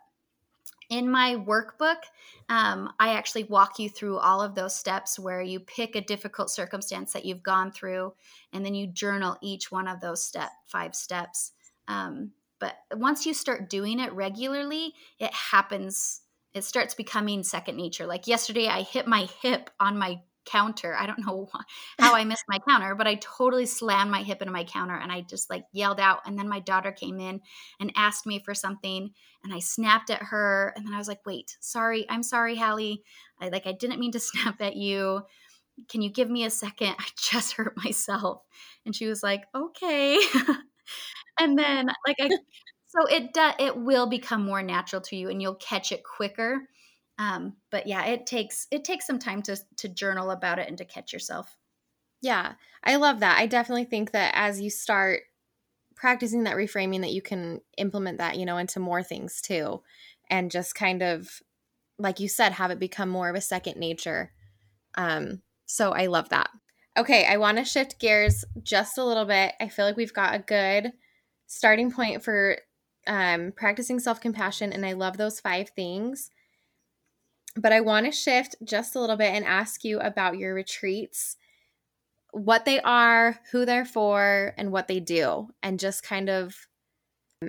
in 0.88 1.10
my 1.10 1.36
workbook, 1.36 2.02
um, 2.48 2.92
I 2.98 3.14
actually 3.14 3.44
walk 3.44 3.78
you 3.78 3.88
through 3.88 4.18
all 4.18 4.42
of 4.42 4.54
those 4.54 4.74
steps 4.74 5.18
where 5.18 5.40
you 5.40 5.60
pick 5.60 5.96
a 5.96 6.02
difficult 6.02 6.50
circumstance 6.50 7.12
that 7.12 7.24
you've 7.24 7.42
gone 7.42 7.72
through, 7.72 8.12
and 8.52 8.64
then 8.64 8.74
you 8.74 8.86
journal 8.86 9.38
each 9.40 9.72
one 9.72 9.88
of 9.88 10.00
those 10.00 10.22
step 10.22 10.50
five 10.66 10.94
steps. 10.94 11.52
Um, 11.88 12.32
but 12.62 12.77
once 12.96 13.27
you 13.27 13.35
start 13.35 13.68
doing 13.68 13.98
it 13.98 14.12
regularly, 14.12 14.94
it 15.18 15.35
happens. 15.35 16.20
It 16.55 16.62
starts 16.62 16.94
becoming 16.94 17.42
second 17.42 17.77
nature. 17.77 18.07
Like 18.07 18.29
yesterday, 18.29 18.68
I 18.68 18.83
hit 18.83 19.09
my 19.09 19.27
hip 19.42 19.68
on 19.81 19.98
my 19.98 20.20
counter. 20.46 20.94
I 20.94 21.07
don't 21.07 21.27
know 21.27 21.48
how 21.98 22.14
I 22.14 22.22
missed 22.22 22.44
my 22.48 22.61
counter, 22.61 22.94
but 22.94 23.09
I 23.09 23.16
totally 23.16 23.66
slammed 23.66 24.12
my 24.12 24.22
hip 24.22 24.42
into 24.42 24.53
my 24.53 24.62
counter 24.62 24.94
and 24.94 25.11
I 25.11 25.22
just 25.22 25.51
like 25.51 25.64
yelled 25.72 25.98
out. 25.98 26.20
And 26.25 26.38
then 26.38 26.48
my 26.48 26.61
daughter 26.61 26.92
came 26.92 27.18
in 27.18 27.40
and 27.81 27.92
asked 27.96 28.27
me 28.27 28.40
for 28.44 28.55
something 28.55 29.11
and 29.42 29.53
I 29.53 29.59
snapped 29.59 30.11
at 30.11 30.22
her. 30.22 30.72
And 30.77 30.87
then 30.87 30.94
I 30.94 30.98
was 30.98 31.09
like, 31.09 31.27
wait, 31.27 31.57
sorry. 31.59 32.07
I'm 32.09 32.22
sorry, 32.22 32.55
Hallie. 32.55 33.03
I 33.40 33.48
like, 33.48 33.66
I 33.66 33.72
didn't 33.72 33.98
mean 33.98 34.12
to 34.12 34.20
snap 34.20 34.61
at 34.61 34.77
you. 34.77 35.22
Can 35.88 36.01
you 36.01 36.12
give 36.12 36.31
me 36.31 36.44
a 36.44 36.51
second? 36.51 36.94
I 36.96 37.07
just 37.16 37.55
hurt 37.55 37.77
myself. 37.77 38.42
And 38.87 38.94
she 38.94 39.07
was 39.09 39.20
like, 39.20 39.46
okay. 39.53 40.20
and 41.42 41.59
then 41.59 41.87
like 42.07 42.16
I 42.20 42.28
so 42.87 43.07
it 43.11 43.33
does 43.33 43.55
it 43.59 43.76
will 43.76 44.07
become 44.07 44.44
more 44.44 44.62
natural 44.62 45.02
to 45.02 45.16
you 45.16 45.28
and 45.28 45.40
you'll 45.40 45.55
catch 45.57 45.92
it 45.92 46.02
quicker. 46.05 46.68
Um, 47.18 47.57
but 47.70 47.87
yeah, 47.87 48.05
it 48.07 48.26
takes 48.26 48.66
it 48.70 48.85
takes 48.85 49.07
some 49.07 49.18
time 49.18 49.42
to 49.42 49.57
to 49.78 49.88
journal 49.88 50.31
about 50.31 50.59
it 50.59 50.68
and 50.68 50.78
to 50.78 50.85
catch 50.85 51.12
yourself. 51.12 51.57
Yeah, 52.20 52.55
I 52.85 52.96
love 52.96 53.20
that. 53.20 53.38
I 53.38 53.46
definitely 53.46 53.85
think 53.85 54.12
that 54.12 54.33
as 54.35 54.61
you 54.61 54.70
start 54.70 55.22
practicing 55.96 56.44
that 56.44 56.57
reframing 56.57 57.00
that 57.02 57.12
you 57.12 57.22
can 57.22 57.61
implement 57.78 58.18
that, 58.18 58.38
you 58.38 58.44
know, 58.46 58.57
into 58.59 58.81
more 58.81 59.02
things 59.02 59.40
too 59.40 59.83
and 60.31 60.50
just 60.50 60.74
kind 60.74 61.02
of 61.02 61.42
like 61.98 62.18
you 62.18 62.28
said 62.28 62.52
have 62.52 62.70
it 62.70 62.78
become 62.78 63.09
more 63.09 63.28
of 63.28 63.37
a 63.37 63.40
second 63.40 63.76
nature. 63.76 64.33
Um 64.96 65.42
so 65.66 65.92
I 65.92 66.07
love 66.07 66.28
that. 66.31 66.50
Okay, 66.96 67.24
I 67.26 67.38
want 67.38 67.59
to 67.59 67.64
shift 67.64 67.98
gears 67.98 68.44
just 68.62 68.98
a 68.98 69.05
little 69.05 69.24
bit. 69.24 69.55
I 69.61 69.68
feel 69.68 69.87
like 69.87 69.96
we've 69.96 70.12
got 70.12 70.35
a 70.35 70.38
good 70.38 70.92
starting 71.52 71.90
point 71.92 72.24
for 72.24 72.56
um, 73.06 73.52
practicing 73.54 74.00
self 74.00 74.20
compassion, 74.20 74.72
and 74.72 74.86
I 74.86 74.92
love 74.92 75.16
those 75.16 75.40
five 75.40 75.70
things. 75.70 76.30
But 77.56 77.72
I 77.72 77.80
want 77.80 78.06
to 78.06 78.12
shift 78.12 78.56
just 78.64 78.96
a 78.96 79.00
little 79.00 79.16
bit 79.16 79.34
and 79.34 79.44
ask 79.44 79.84
you 79.84 80.00
about 80.00 80.38
your 80.38 80.54
retreats, 80.54 81.36
what 82.30 82.64
they 82.64 82.80
are, 82.80 83.38
who 83.50 83.66
they're 83.66 83.84
for, 83.84 84.54
and 84.56 84.72
what 84.72 84.88
they 84.88 85.00
do, 85.00 85.48
and 85.62 85.78
just 85.78 86.02
kind 86.02 86.30
of 86.30 86.56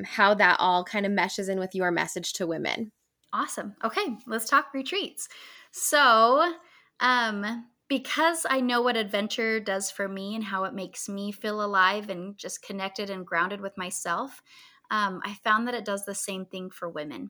how 0.04 0.34
that 0.34 0.58
all 0.60 0.84
kind 0.84 1.06
of 1.06 1.12
meshes 1.12 1.48
in 1.48 1.60
with 1.60 1.74
your 1.74 1.92
message 1.92 2.34
to 2.34 2.48
women. 2.48 2.92
Awesome. 3.32 3.76
Okay, 3.84 4.18
let's 4.28 4.50
talk 4.50 4.74
retreats. 4.74 5.30
So, 5.72 6.54
um, 7.00 7.66
because 7.94 8.44
I 8.50 8.60
know 8.60 8.82
what 8.82 8.98
adventure 8.98 9.60
does 9.60 9.92
for 9.92 10.08
me 10.08 10.34
and 10.34 10.44
how 10.44 10.64
it 10.64 10.74
makes 10.74 11.08
me 11.08 11.32
feel 11.32 11.64
alive 11.64 12.10
and 12.10 12.36
just 12.36 12.64
connected 12.64 13.12
and 13.12 13.24
grounded 13.24 13.62
with 13.62 13.78
myself, 13.78 14.42
um, 14.90 15.22
I 15.24 15.36
found 15.44 15.68
that 15.68 15.76
it 15.76 15.86
does 15.86 16.04
the 16.04 16.16
same 16.16 16.48
thing 16.48 16.72
for 16.72 16.90
women, 16.90 17.30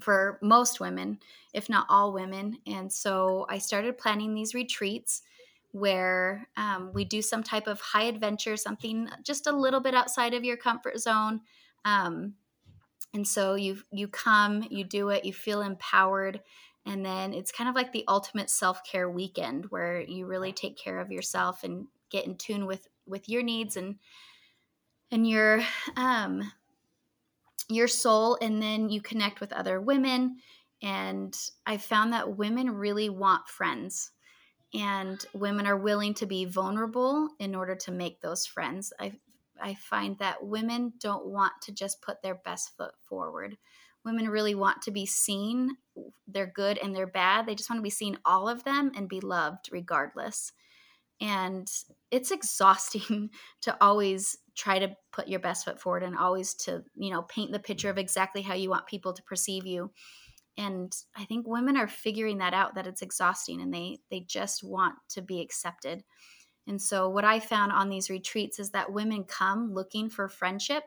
for 0.00 0.40
most 0.42 0.80
women, 0.80 1.20
if 1.54 1.68
not 1.68 1.86
all 1.88 2.12
women. 2.12 2.58
And 2.66 2.92
so 2.92 3.46
I 3.48 3.58
started 3.58 3.96
planning 3.96 4.34
these 4.34 4.54
retreats 4.54 5.22
where 5.70 6.48
um, 6.56 6.90
we 6.92 7.04
do 7.04 7.22
some 7.22 7.44
type 7.44 7.68
of 7.68 7.80
high 7.80 8.06
adventure, 8.06 8.56
something 8.56 9.08
just 9.22 9.46
a 9.46 9.56
little 9.56 9.78
bit 9.78 9.94
outside 9.94 10.34
of 10.34 10.42
your 10.42 10.56
comfort 10.56 10.98
zone. 10.98 11.42
Um, 11.84 12.34
and 13.14 13.26
so 13.26 13.54
you 13.54 13.82
you 13.92 14.08
come, 14.08 14.66
you 14.68 14.82
do 14.82 15.10
it, 15.10 15.24
you 15.24 15.32
feel 15.32 15.62
empowered, 15.62 16.40
and 16.86 17.04
then 17.04 17.34
it's 17.34 17.50
kind 17.50 17.68
of 17.68 17.74
like 17.74 17.92
the 17.92 18.04
ultimate 18.06 18.48
self-care 18.48 19.10
weekend 19.10 19.66
where 19.66 20.00
you 20.00 20.26
really 20.26 20.52
take 20.52 20.78
care 20.78 21.00
of 21.00 21.10
yourself 21.10 21.64
and 21.64 21.88
get 22.10 22.26
in 22.26 22.36
tune 22.36 22.64
with 22.66 22.86
with 23.06 23.28
your 23.28 23.42
needs 23.42 23.76
and 23.76 23.96
and 25.10 25.28
your 25.28 25.60
um 25.96 26.52
your 27.68 27.88
soul. 27.88 28.38
And 28.40 28.62
then 28.62 28.88
you 28.88 29.00
connect 29.00 29.40
with 29.40 29.52
other 29.52 29.80
women. 29.80 30.36
And 30.82 31.36
i 31.64 31.76
found 31.78 32.12
that 32.12 32.36
women 32.36 32.70
really 32.70 33.08
want 33.08 33.48
friends. 33.48 34.12
And 34.74 35.24
women 35.32 35.66
are 35.66 35.76
willing 35.76 36.14
to 36.14 36.26
be 36.26 36.44
vulnerable 36.44 37.30
in 37.38 37.54
order 37.54 37.74
to 37.76 37.90
make 37.92 38.20
those 38.20 38.46
friends. 38.46 38.92
I 39.00 39.12
i 39.60 39.74
find 39.74 40.18
that 40.18 40.44
women 40.44 40.92
don't 41.00 41.26
want 41.26 41.52
to 41.62 41.72
just 41.72 42.02
put 42.02 42.22
their 42.22 42.34
best 42.34 42.76
foot 42.76 42.92
forward 43.08 43.56
women 44.06 44.28
really 44.28 44.54
want 44.54 44.80
to 44.82 44.90
be 44.90 45.04
seen 45.04 45.76
they're 46.28 46.46
good 46.54 46.78
and 46.78 46.94
they're 46.94 47.06
bad 47.06 47.46
they 47.46 47.54
just 47.54 47.68
want 47.68 47.78
to 47.78 47.82
be 47.84 47.90
seen 47.90 48.18
all 48.24 48.48
of 48.48 48.64
them 48.64 48.92
and 48.96 49.08
be 49.08 49.20
loved 49.20 49.68
regardless. 49.70 50.52
And 51.20 51.66
it's 52.10 52.30
exhausting 52.30 53.30
to 53.62 53.76
always 53.80 54.36
try 54.54 54.78
to 54.78 54.94
put 55.12 55.28
your 55.28 55.40
best 55.40 55.64
foot 55.64 55.80
forward 55.80 56.02
and 56.02 56.16
always 56.16 56.54
to 56.54 56.82
you 56.94 57.10
know 57.10 57.22
paint 57.22 57.52
the 57.52 57.58
picture 57.58 57.90
of 57.90 57.98
exactly 57.98 58.42
how 58.42 58.54
you 58.54 58.70
want 58.70 58.86
people 58.86 59.12
to 59.12 59.22
perceive 59.22 59.66
you. 59.66 59.90
And 60.58 60.94
i 61.16 61.24
think 61.24 61.46
women 61.46 61.76
are 61.76 61.88
figuring 61.88 62.38
that 62.38 62.54
out 62.54 62.74
that 62.74 62.86
it's 62.86 63.02
exhausting 63.02 63.60
and 63.60 63.72
they 63.72 63.98
they 64.10 64.20
just 64.20 64.62
want 64.62 64.94
to 65.10 65.22
be 65.22 65.40
accepted. 65.40 66.04
And 66.66 66.80
so 66.82 67.08
what 67.08 67.24
i 67.24 67.40
found 67.40 67.72
on 67.72 67.88
these 67.88 68.10
retreats 68.10 68.58
is 68.58 68.70
that 68.70 68.92
women 68.92 69.24
come 69.24 69.72
looking 69.72 70.10
for 70.10 70.28
friendship 70.28 70.84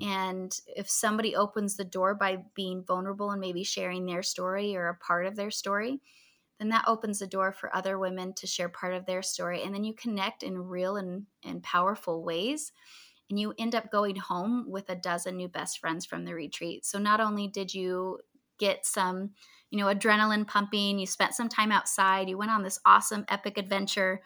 and 0.00 0.60
if 0.76 0.88
somebody 0.88 1.34
opens 1.34 1.76
the 1.76 1.84
door 1.84 2.14
by 2.14 2.38
being 2.54 2.84
vulnerable 2.84 3.30
and 3.30 3.40
maybe 3.40 3.64
sharing 3.64 4.06
their 4.06 4.22
story 4.22 4.76
or 4.76 4.88
a 4.88 4.94
part 4.94 5.26
of 5.26 5.36
their 5.36 5.50
story 5.50 6.00
then 6.58 6.70
that 6.70 6.84
opens 6.86 7.20
the 7.20 7.26
door 7.26 7.52
for 7.52 7.74
other 7.74 7.98
women 7.98 8.32
to 8.34 8.46
share 8.46 8.68
part 8.68 8.92
of 8.92 9.06
their 9.06 9.22
story. 9.22 9.62
And 9.62 9.74
then 9.74 9.84
you 9.84 9.94
connect 9.94 10.42
in 10.42 10.58
real 10.58 10.96
and, 10.96 11.26
and 11.44 11.62
powerful 11.62 12.24
ways. 12.24 12.72
And 13.30 13.38
you 13.38 13.54
end 13.58 13.74
up 13.74 13.92
going 13.92 14.16
home 14.16 14.66
with 14.68 14.90
a 14.90 14.96
dozen 14.96 15.36
new 15.36 15.48
best 15.48 15.78
friends 15.78 16.04
from 16.04 16.24
the 16.24 16.34
retreat. 16.34 16.84
So 16.84 16.98
not 16.98 17.20
only 17.20 17.46
did 17.46 17.74
you 17.74 18.20
get 18.58 18.86
some, 18.86 19.30
you 19.70 19.78
know, 19.78 19.86
adrenaline 19.86 20.46
pumping, 20.46 20.98
you 20.98 21.06
spent 21.06 21.34
some 21.34 21.48
time 21.48 21.70
outside, 21.70 22.28
you 22.28 22.38
went 22.38 22.50
on 22.50 22.62
this 22.62 22.80
awesome 22.84 23.24
epic 23.28 23.58
adventure, 23.58 24.22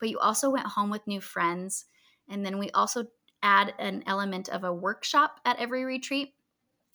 but 0.00 0.08
you 0.08 0.18
also 0.18 0.50
went 0.50 0.66
home 0.66 0.90
with 0.90 1.06
new 1.06 1.20
friends. 1.20 1.84
And 2.28 2.44
then 2.44 2.58
we 2.58 2.70
also 2.70 3.06
add 3.42 3.74
an 3.78 4.02
element 4.06 4.48
of 4.48 4.64
a 4.64 4.72
workshop 4.72 5.40
at 5.44 5.58
every 5.58 5.84
retreat. 5.84 6.34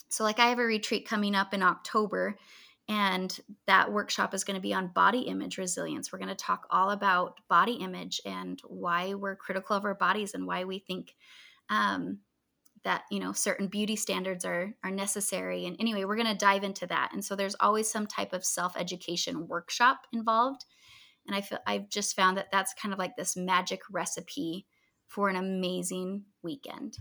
So, 0.10 0.23
like, 0.23 0.39
I 0.39 0.47
have 0.47 0.60
a 0.60 0.63
retreat 0.63 1.08
coming 1.08 1.36
up 1.36 1.53
in 1.53 1.63
October, 1.63 2.38
and 2.88 3.38
that 3.65 3.91
workshop 3.91 4.34
is 4.34 4.43
going 4.43 4.56
to 4.56 4.62
be 4.62 4.73
on 4.73 4.88
body 4.89 5.21
image 5.21 5.58
resilience. 5.58 6.12
We're 6.12 6.19
going 6.19 6.29
to 6.29 6.36
talk 6.36 6.67
all 6.69 6.91
about 6.91 7.39
body 7.47 7.73
image 7.73 8.21
and 8.25 8.62
why 8.65 9.13
we're 9.13 9.36
critical 9.36 9.75
of 9.75 9.86
our 9.86 9.95
bodies 9.95 10.34
and 10.34 10.45
why 10.45 10.65
we 10.65 10.79
think 10.79 11.15
um, 11.69 12.19
that 12.84 13.03
you 13.10 13.19
know 13.19 13.32
certain 13.32 13.67
beauty 13.67 13.95
standards 13.95 14.45
are 14.45 14.75
are 14.84 14.91
necessary. 14.91 15.65
And 15.65 15.77
anyway, 15.79 16.03
we're 16.03 16.17
going 16.17 16.27
to 16.27 16.36
dive 16.36 16.63
into 16.63 16.86
that. 16.88 17.12
And 17.13 17.23
so 17.23 17.36
there's 17.36 17.56
always 17.60 17.89
some 17.89 18.06
type 18.06 18.34
of 18.34 18.45
self 18.45 18.75
education 18.77 19.47
workshop 19.47 20.06
involved. 20.12 20.65
And 21.25 21.36
I 21.36 21.41
feel 21.41 21.60
I've 21.65 21.89
just 21.89 22.15
found 22.15 22.38
that 22.38 22.51
that's 22.51 22.73
kind 22.73 22.91
of 22.91 22.99
like 22.99 23.15
this 23.15 23.38
magic 23.38 23.82
recipe 23.89 24.67
for 25.13 25.30
an 25.30 25.36
amazing 25.36 26.23
weekend. 26.41 26.97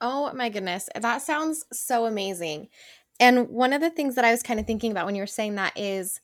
Oh 0.00 0.32
my 0.34 0.48
goodness. 0.48 0.88
That 1.00 1.22
sounds 1.22 1.64
so 1.72 2.06
amazing. 2.06 2.68
And 3.20 3.48
one 3.48 3.72
of 3.72 3.80
the 3.80 3.90
things 3.90 4.16
that 4.16 4.24
I 4.24 4.32
was 4.32 4.42
kind 4.42 4.58
of 4.58 4.66
thinking 4.66 4.90
about 4.90 5.06
when 5.06 5.14
you 5.14 5.22
were 5.22 5.26
saying 5.26 5.54
that 5.54 5.78
is 5.78 6.20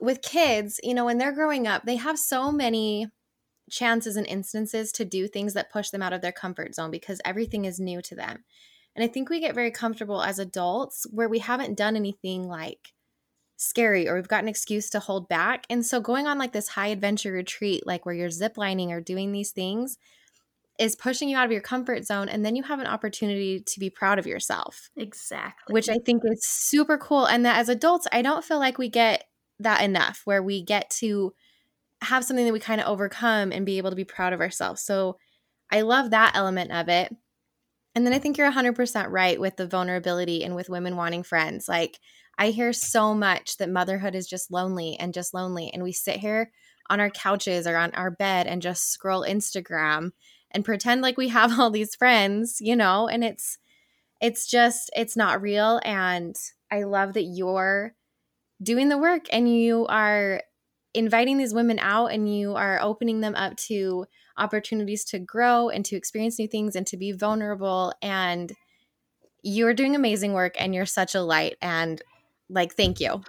with 0.00 0.20
kids, 0.20 0.80
you 0.82 0.94
know, 0.94 1.04
when 1.04 1.18
they're 1.18 1.32
growing 1.32 1.66
up, 1.66 1.84
they 1.84 1.96
have 1.96 2.18
so 2.18 2.50
many 2.50 3.06
chances 3.70 4.16
and 4.16 4.26
instances 4.26 4.90
to 4.92 5.04
do 5.04 5.28
things 5.28 5.54
that 5.54 5.72
push 5.72 5.90
them 5.90 6.02
out 6.02 6.12
of 6.12 6.20
their 6.20 6.32
comfort 6.32 6.74
zone 6.74 6.90
because 6.90 7.20
everything 7.24 7.64
is 7.64 7.78
new 7.78 8.02
to 8.02 8.16
them. 8.16 8.44
And 8.96 9.04
I 9.04 9.08
think 9.08 9.30
we 9.30 9.40
get 9.40 9.54
very 9.54 9.70
comfortable 9.70 10.22
as 10.22 10.38
adults 10.38 11.06
where 11.10 11.28
we 11.28 11.38
haven't 11.38 11.78
done 11.78 11.96
anything 11.96 12.48
like 12.48 12.92
scary 13.62 14.08
or 14.08 14.16
we've 14.16 14.28
got 14.28 14.42
an 14.42 14.48
excuse 14.48 14.90
to 14.90 15.00
hold 15.00 15.28
back. 15.28 15.66
And 15.70 15.84
so 15.84 16.00
going 16.00 16.26
on 16.26 16.38
like 16.38 16.52
this 16.52 16.68
high 16.68 16.88
adventure 16.88 17.32
retreat, 17.32 17.86
like 17.86 18.04
where 18.04 18.14
you're 18.14 18.28
ziplining 18.28 18.90
or 18.90 19.00
doing 19.00 19.32
these 19.32 19.52
things, 19.52 19.98
is 20.78 20.96
pushing 20.96 21.28
you 21.28 21.36
out 21.36 21.44
of 21.44 21.52
your 21.52 21.60
comfort 21.60 22.04
zone 22.04 22.28
and 22.28 22.44
then 22.44 22.56
you 22.56 22.62
have 22.62 22.80
an 22.80 22.86
opportunity 22.86 23.60
to 23.60 23.78
be 23.78 23.90
proud 23.90 24.18
of 24.18 24.26
yourself. 24.26 24.90
Exactly. 24.96 25.72
Which 25.72 25.88
I 25.88 25.98
think 26.04 26.22
is 26.24 26.44
super 26.44 26.98
cool 26.98 27.26
and 27.26 27.44
that 27.46 27.58
as 27.58 27.68
adults 27.68 28.08
I 28.10 28.22
don't 28.22 28.44
feel 28.44 28.58
like 28.58 28.78
we 28.78 28.88
get 28.88 29.24
that 29.60 29.82
enough 29.82 30.22
where 30.24 30.42
we 30.42 30.62
get 30.62 30.90
to 30.90 31.32
have 32.00 32.24
something 32.24 32.44
that 32.44 32.52
we 32.52 32.58
kind 32.58 32.80
of 32.80 32.88
overcome 32.88 33.52
and 33.52 33.64
be 33.64 33.78
able 33.78 33.90
to 33.90 33.96
be 33.96 34.04
proud 34.04 34.32
of 34.32 34.40
ourselves. 34.40 34.82
So 34.82 35.18
I 35.70 35.82
love 35.82 36.10
that 36.10 36.32
element 36.34 36.72
of 36.72 36.88
it. 36.88 37.14
And 37.94 38.06
then 38.06 38.12
I 38.12 38.18
think 38.18 38.36
you're 38.36 38.50
100% 38.50 39.10
right 39.10 39.38
with 39.38 39.56
the 39.56 39.66
vulnerability 39.66 40.42
and 40.42 40.56
with 40.56 40.70
women 40.70 40.96
wanting 40.96 41.22
friends. 41.22 41.68
Like 41.68 42.00
I 42.42 42.50
hear 42.50 42.72
so 42.72 43.14
much 43.14 43.58
that 43.58 43.70
motherhood 43.70 44.16
is 44.16 44.26
just 44.26 44.50
lonely 44.50 44.96
and 44.98 45.14
just 45.14 45.32
lonely 45.32 45.70
and 45.72 45.80
we 45.80 45.92
sit 45.92 46.16
here 46.16 46.50
on 46.90 46.98
our 46.98 47.08
couches 47.08 47.68
or 47.68 47.76
on 47.76 47.92
our 47.92 48.10
bed 48.10 48.48
and 48.48 48.60
just 48.60 48.90
scroll 48.90 49.22
Instagram 49.22 50.10
and 50.50 50.64
pretend 50.64 51.02
like 51.02 51.16
we 51.16 51.28
have 51.28 51.56
all 51.60 51.70
these 51.70 51.94
friends, 51.94 52.56
you 52.60 52.74
know, 52.74 53.06
and 53.06 53.22
it's 53.22 53.58
it's 54.20 54.48
just 54.48 54.90
it's 54.96 55.16
not 55.16 55.40
real 55.40 55.80
and 55.84 56.34
I 56.68 56.82
love 56.82 57.12
that 57.12 57.22
you're 57.22 57.94
doing 58.60 58.88
the 58.88 58.98
work 58.98 59.26
and 59.30 59.48
you 59.48 59.86
are 59.86 60.42
inviting 60.94 61.38
these 61.38 61.54
women 61.54 61.78
out 61.78 62.06
and 62.06 62.36
you 62.36 62.56
are 62.56 62.80
opening 62.82 63.20
them 63.20 63.36
up 63.36 63.56
to 63.68 64.06
opportunities 64.36 65.04
to 65.04 65.20
grow 65.20 65.68
and 65.68 65.84
to 65.84 65.94
experience 65.94 66.40
new 66.40 66.48
things 66.48 66.74
and 66.74 66.88
to 66.88 66.96
be 66.96 67.12
vulnerable 67.12 67.94
and 68.02 68.52
you're 69.44 69.74
doing 69.74 69.94
amazing 69.94 70.32
work 70.32 70.56
and 70.58 70.74
you're 70.74 70.86
such 70.86 71.14
a 71.14 71.22
light 71.22 71.56
and 71.62 72.02
like 72.52 72.74
thank 72.74 73.00
you 73.00 73.22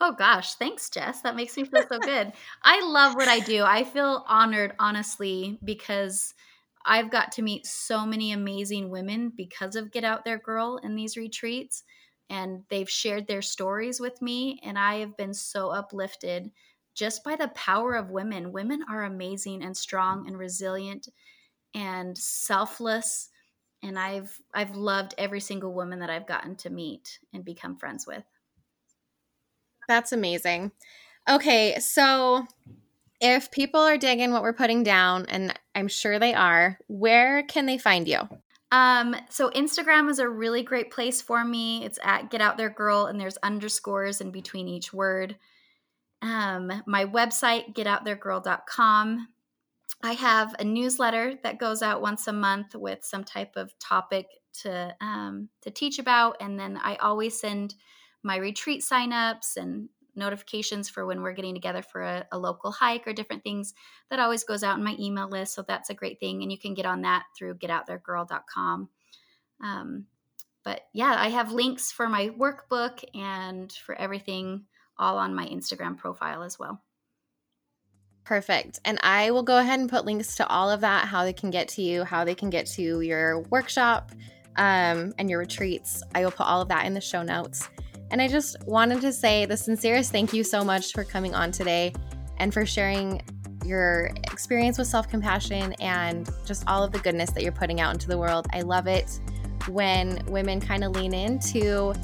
Oh 0.00 0.12
gosh, 0.12 0.54
thanks, 0.54 0.90
Jess. 0.90 1.22
That 1.22 1.36
makes 1.36 1.56
me 1.56 1.64
feel 1.64 1.84
so 1.90 1.98
good. 1.98 2.32
I 2.62 2.84
love 2.84 3.14
what 3.14 3.28
I 3.28 3.40
do. 3.40 3.64
I 3.64 3.84
feel 3.84 4.24
honored, 4.28 4.74
honestly, 4.78 5.58
because 5.64 6.34
I've 6.84 7.10
got 7.10 7.32
to 7.32 7.42
meet 7.42 7.66
so 7.66 8.04
many 8.04 8.32
amazing 8.32 8.90
women 8.90 9.32
because 9.34 9.76
of 9.76 9.92
Get 9.92 10.04
Out 10.04 10.24
There 10.24 10.38
Girl 10.38 10.78
in 10.82 10.94
these 10.94 11.16
retreats. 11.16 11.84
And 12.28 12.62
they've 12.68 12.88
shared 12.88 13.26
their 13.26 13.42
stories 13.42 14.00
with 14.00 14.20
me, 14.22 14.58
and 14.62 14.78
I 14.78 14.96
have 14.96 15.16
been 15.16 15.34
so 15.34 15.68
uplifted 15.70 16.50
just 16.94 17.22
by 17.22 17.36
the 17.36 17.48
power 17.48 17.94
of 17.94 18.10
women. 18.10 18.52
Women 18.52 18.84
are 18.88 19.04
amazing 19.04 19.62
and 19.62 19.76
strong 19.76 20.26
and 20.26 20.38
resilient 20.38 21.08
and 21.74 22.16
selfless. 22.16 23.28
And 23.84 23.98
I've 23.98 24.40
I've 24.52 24.74
loved 24.74 25.14
every 25.18 25.40
single 25.40 25.72
woman 25.72 26.00
that 26.00 26.10
I've 26.10 26.26
gotten 26.26 26.56
to 26.56 26.70
meet 26.70 27.20
and 27.32 27.44
become 27.44 27.76
friends 27.76 28.06
with. 28.06 28.24
That's 29.86 30.12
amazing. 30.12 30.72
Okay, 31.28 31.78
so 31.78 32.46
if 33.20 33.50
people 33.50 33.80
are 33.80 33.96
digging 33.96 34.32
what 34.32 34.42
we're 34.42 34.52
putting 34.52 34.82
down, 34.82 35.26
and 35.26 35.54
I'm 35.74 35.88
sure 35.88 36.18
they 36.18 36.34
are, 36.34 36.78
where 36.88 37.42
can 37.42 37.66
they 37.66 37.78
find 37.78 38.08
you? 38.08 38.20
Um, 38.72 39.14
so 39.30 39.50
Instagram 39.50 40.10
is 40.10 40.18
a 40.18 40.28
really 40.28 40.62
great 40.62 40.90
place 40.90 41.22
for 41.22 41.44
me. 41.44 41.84
It's 41.84 41.98
at 42.02 42.30
Get 42.30 42.40
Out 42.40 42.56
There 42.56 42.70
Girl, 42.70 43.06
and 43.06 43.20
there's 43.20 43.36
underscores 43.42 44.20
in 44.20 44.30
between 44.30 44.66
each 44.66 44.92
word. 44.92 45.36
Um, 46.22 46.82
my 46.86 47.04
website, 47.04 47.74
getouttheregirl.com. 47.74 49.28
I 50.02 50.12
have 50.14 50.54
a 50.58 50.64
newsletter 50.64 51.38
that 51.42 51.58
goes 51.58 51.82
out 51.82 52.02
once 52.02 52.26
a 52.26 52.32
month 52.32 52.74
with 52.74 53.04
some 53.04 53.24
type 53.24 53.52
of 53.56 53.76
topic 53.78 54.26
to 54.62 54.94
um, 55.00 55.48
to 55.62 55.70
teach 55.70 55.98
about, 55.98 56.36
and 56.40 56.58
then 56.58 56.78
I 56.82 56.96
always 56.96 57.38
send 57.38 57.74
my 58.22 58.36
retreat 58.36 58.82
signups 58.82 59.56
and 59.56 59.88
notifications 60.16 60.88
for 60.88 61.04
when 61.04 61.22
we're 61.22 61.32
getting 61.32 61.54
together 61.54 61.82
for 61.82 62.02
a, 62.02 62.24
a, 62.30 62.38
local 62.38 62.70
hike 62.70 63.06
or 63.06 63.12
different 63.12 63.42
things. 63.42 63.74
That 64.10 64.20
always 64.20 64.44
goes 64.44 64.62
out 64.62 64.78
in 64.78 64.84
my 64.84 64.94
email 64.98 65.28
list 65.28 65.54
so 65.54 65.62
that's 65.62 65.90
a 65.90 65.94
great 65.94 66.20
thing 66.20 66.42
and 66.42 66.52
you 66.52 66.58
can 66.58 66.74
get 66.74 66.86
on 66.86 67.02
that 67.02 67.24
through 67.36 67.54
getouttheregirl.com 67.56 68.88
um, 69.62 70.06
but 70.64 70.82
yeah 70.92 71.14
i 71.18 71.28
have 71.28 71.52
links 71.52 71.92
for 71.92 72.08
my 72.08 72.30
workbook 72.30 73.04
and 73.14 73.72
for 73.72 73.94
everything 73.94 74.64
all 74.98 75.18
on 75.18 75.34
my 75.34 75.46
instagram 75.46 75.96
profile 75.96 76.42
as 76.42 76.58
well 76.58 76.80
Perfect. 78.24 78.80
And 78.84 78.98
I 79.02 79.30
will 79.30 79.42
go 79.42 79.58
ahead 79.58 79.80
and 79.80 79.88
put 79.88 80.06
links 80.06 80.34
to 80.36 80.46
all 80.48 80.70
of 80.70 80.80
that, 80.80 81.06
how 81.06 81.24
they 81.24 81.32
can 81.32 81.50
get 81.50 81.68
to 81.68 81.82
you, 81.82 82.04
how 82.04 82.24
they 82.24 82.34
can 82.34 82.48
get 82.48 82.66
to 82.68 83.00
your 83.02 83.40
workshop 83.50 84.12
um, 84.56 85.12
and 85.18 85.28
your 85.28 85.38
retreats. 85.38 86.02
I 86.14 86.24
will 86.24 86.30
put 86.30 86.46
all 86.46 86.62
of 86.62 86.68
that 86.68 86.86
in 86.86 86.94
the 86.94 87.00
show 87.00 87.22
notes. 87.22 87.68
And 88.10 88.22
I 88.22 88.28
just 88.28 88.56
wanted 88.66 89.00
to 89.02 89.12
say 89.12 89.44
the 89.44 89.56
sincerest 89.56 90.10
thank 90.10 90.32
you 90.32 90.44
so 90.44 90.64
much 90.64 90.92
for 90.92 91.04
coming 91.04 91.34
on 91.34 91.52
today 91.52 91.92
and 92.38 92.52
for 92.52 92.64
sharing 92.64 93.22
your 93.64 94.10
experience 94.30 94.78
with 94.78 94.86
self 94.86 95.08
compassion 95.08 95.74
and 95.80 96.28
just 96.46 96.64
all 96.66 96.82
of 96.82 96.92
the 96.92 96.98
goodness 97.00 97.30
that 97.30 97.42
you're 97.42 97.52
putting 97.52 97.80
out 97.80 97.92
into 97.92 98.08
the 98.08 98.18
world. 98.18 98.46
I 98.52 98.60
love 98.60 98.86
it 98.86 99.20
when 99.68 100.24
women 100.26 100.60
kind 100.60 100.84
of 100.84 100.92
lean 100.92 101.14
into 101.14 101.94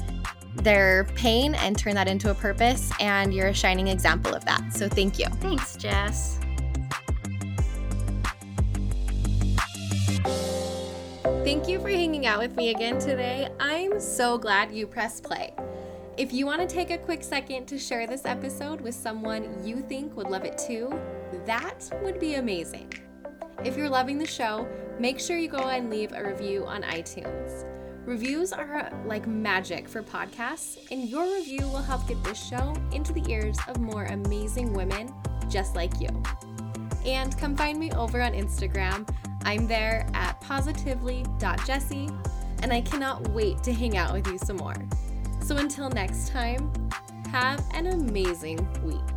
their 0.55 1.05
pain 1.15 1.55
and 1.55 1.77
turn 1.77 1.95
that 1.95 2.07
into 2.07 2.31
a 2.31 2.33
purpose. 2.33 2.91
And 2.99 3.33
you're 3.33 3.47
a 3.47 3.53
shining 3.53 3.87
example 3.87 4.33
of 4.33 4.45
that. 4.45 4.73
So 4.73 4.87
thank 4.87 5.19
you. 5.19 5.25
Thanks, 5.39 5.75
Jess. 5.75 6.39
Thank 11.43 11.67
you 11.67 11.79
for 11.79 11.89
hanging 11.89 12.27
out 12.27 12.39
with 12.39 12.55
me 12.55 12.69
again 12.69 12.99
today. 12.99 13.49
I'm 13.59 13.99
so 13.99 14.37
glad 14.37 14.71
you 14.71 14.85
pressed 14.85 15.23
play. 15.23 15.53
If 16.17 16.31
you 16.31 16.45
want 16.45 16.61
to 16.61 16.67
take 16.67 16.91
a 16.91 16.97
quick 16.97 17.23
second 17.23 17.65
to 17.67 17.79
share 17.79 18.05
this 18.05 18.25
episode 18.25 18.79
with 18.79 18.93
someone 18.93 19.65
you 19.65 19.77
think 19.77 20.15
would 20.15 20.29
love 20.29 20.45
it 20.45 20.57
too, 20.57 20.93
that 21.45 21.89
would 22.03 22.19
be 22.19 22.35
amazing. 22.35 22.93
If 23.63 23.75
you're 23.77 23.89
loving 23.89 24.17
the 24.17 24.27
show, 24.27 24.67
make 24.99 25.19
sure 25.19 25.37
you 25.37 25.47
go 25.47 25.69
and 25.69 25.89
leave 25.89 26.11
a 26.13 26.23
review 26.23 26.65
on 26.65 26.83
iTunes. 26.83 27.70
Reviews 28.05 28.51
are 28.51 28.91
like 29.05 29.27
magic 29.27 29.87
for 29.87 30.01
podcasts, 30.01 30.79
and 30.89 31.07
your 31.07 31.31
review 31.35 31.67
will 31.67 31.83
help 31.83 32.07
get 32.07 32.21
this 32.23 32.43
show 32.43 32.73
into 32.91 33.13
the 33.13 33.23
ears 33.31 33.57
of 33.67 33.79
more 33.79 34.05
amazing 34.05 34.73
women 34.73 35.13
just 35.49 35.75
like 35.75 35.91
you. 36.01 36.09
And 37.05 37.37
come 37.37 37.55
find 37.55 37.79
me 37.79 37.91
over 37.91 38.19
on 38.21 38.33
Instagram. 38.33 39.07
I'm 39.43 39.67
there 39.67 40.07
at 40.15 40.41
positively.jessie, 40.41 42.09
and 42.63 42.73
I 42.73 42.81
cannot 42.81 43.27
wait 43.29 43.61
to 43.63 43.73
hang 43.73 43.97
out 43.97 44.13
with 44.13 44.25
you 44.27 44.39
some 44.39 44.57
more. 44.57 44.75
So 45.43 45.57
until 45.57 45.89
next 45.89 46.29
time, 46.29 46.71
have 47.31 47.63
an 47.73 47.87
amazing 47.87 48.67
week. 48.83 49.10